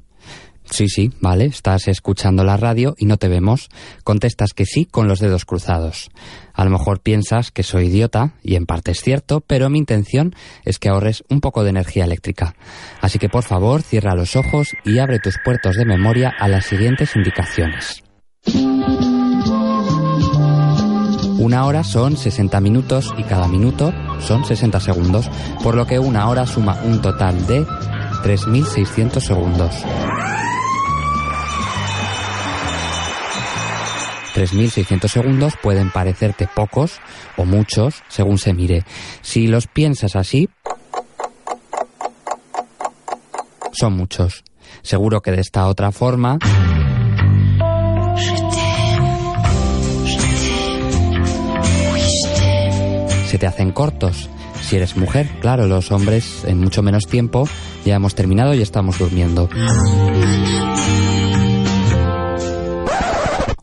[0.70, 3.70] Sí, sí, vale, estás escuchando la radio y no te vemos.
[4.04, 6.10] Contestas que sí con los dedos cruzados.
[6.54, 10.36] A lo mejor piensas que soy idiota, y en parte es cierto, pero mi intención
[10.66, 12.56] es que ahorres un poco de energía eléctrica.
[13.02, 16.66] Así que por favor, cierra los ojos y abre tus puertos de memoria a las
[16.66, 18.04] siguientes indicaciones.
[21.40, 25.30] Una hora son 60 minutos y cada minuto son 60 segundos,
[25.64, 27.66] por lo que una hora suma un total de
[28.24, 29.74] 3.600 segundos.
[34.38, 37.00] 3.600 segundos pueden parecerte pocos
[37.38, 38.84] o muchos según se mire.
[39.22, 40.48] Si los piensas así,
[43.72, 44.44] son muchos.
[44.84, 46.38] Seguro que de esta otra forma...
[53.26, 54.30] Se te hacen cortos.
[54.62, 57.48] Si eres mujer, claro, los hombres en mucho menos tiempo
[57.86, 59.50] ya hemos terminado y estamos durmiendo.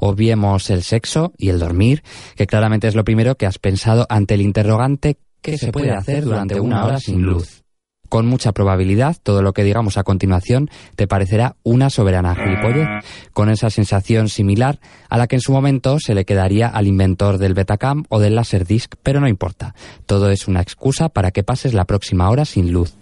[0.07, 2.03] Obviemos el sexo y el dormir,
[2.37, 6.25] que claramente es lo primero que has pensado ante el interrogante ¿qué se puede hacer
[6.25, 7.63] durante una hora sin luz?
[8.11, 12.87] Con mucha probabilidad, todo lo que digamos a continuación te parecerá una soberana gilipollez,
[13.33, 14.79] con esa sensación similar
[15.09, 18.35] a la que en su momento se le quedaría al inventor del Betacam o del
[18.35, 19.75] Laserdisc, pero no importa.
[20.05, 22.95] Todo es una excusa para que pases la próxima hora sin luz.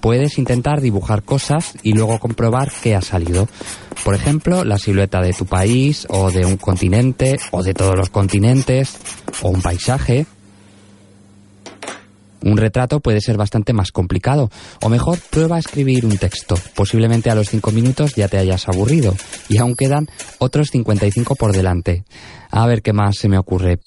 [0.00, 3.48] Puedes intentar dibujar cosas y luego comprobar qué ha salido.
[4.04, 8.10] Por ejemplo, la silueta de tu país o de un continente o de todos los
[8.10, 8.96] continentes
[9.42, 10.26] o un paisaje.
[12.42, 14.50] Un retrato puede ser bastante más complicado,
[14.80, 16.54] o mejor, prueba a escribir un texto.
[16.74, 19.14] Posiblemente a los 5 minutos ya te hayas aburrido,
[19.50, 20.08] y aún quedan
[20.38, 22.04] otros 55 por delante.
[22.50, 23.80] A ver qué más se me ocurre.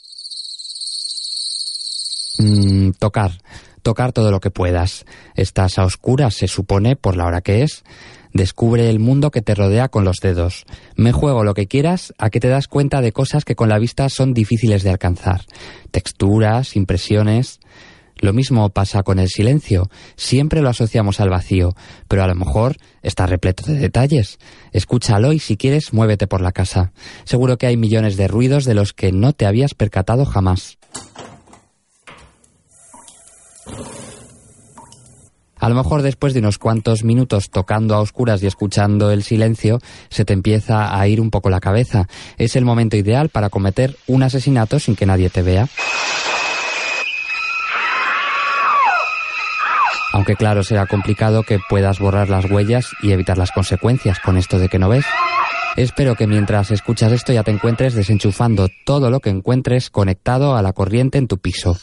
[2.38, 3.32] Mm, tocar.
[3.84, 5.06] Tocar todo lo que puedas.
[5.36, 7.84] Estás a oscuras, se supone, por la hora que es.
[8.34, 10.66] Descubre el mundo que te rodea con los dedos.
[10.96, 13.78] Me juego lo que quieras a que te das cuenta de cosas que con la
[13.78, 15.42] vista son difíciles de alcanzar.
[15.92, 17.60] Texturas, impresiones.
[18.18, 19.90] Lo mismo pasa con el silencio.
[20.16, 21.76] Siempre lo asociamos al vacío,
[22.08, 24.40] pero a lo mejor está repleto de detalles.
[24.72, 26.94] Escúchalo y si quieres, muévete por la casa.
[27.26, 30.78] Seguro que hay millones de ruidos de los que no te habías percatado jamás.
[35.64, 39.80] A lo mejor después de unos cuantos minutos tocando a oscuras y escuchando el silencio,
[40.10, 42.10] se te empieza a ir un poco la cabeza.
[42.38, 45.70] Es el momento ideal para cometer un asesinato sin que nadie te vea.
[50.12, 54.60] Aunque claro, será complicado que puedas borrar las huellas y evitar las consecuencias con esto
[54.60, 55.06] de que no ves.
[55.78, 60.62] Espero que mientras escuchas esto ya te encuentres desenchufando todo lo que encuentres conectado a
[60.62, 61.78] la corriente en tu piso.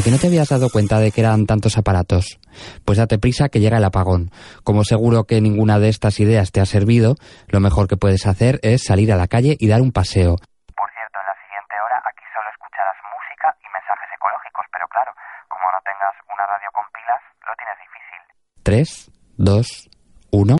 [0.00, 2.40] ¿A que no te habías dado cuenta de que eran tantos aparatos?
[2.86, 4.30] Pues date prisa que llega el apagón.
[4.64, 7.16] Como seguro que ninguna de estas ideas te ha servido,
[7.48, 10.36] lo mejor que puedes hacer es salir a la calle y dar un paseo.
[10.72, 15.12] Por cierto, en la siguiente hora aquí solo escucharás música y mensajes ecológicos, pero claro,
[15.52, 18.20] como no tengas una radio con pilas, lo tienes difícil.
[18.64, 19.90] 3, 2,
[20.30, 20.48] 1.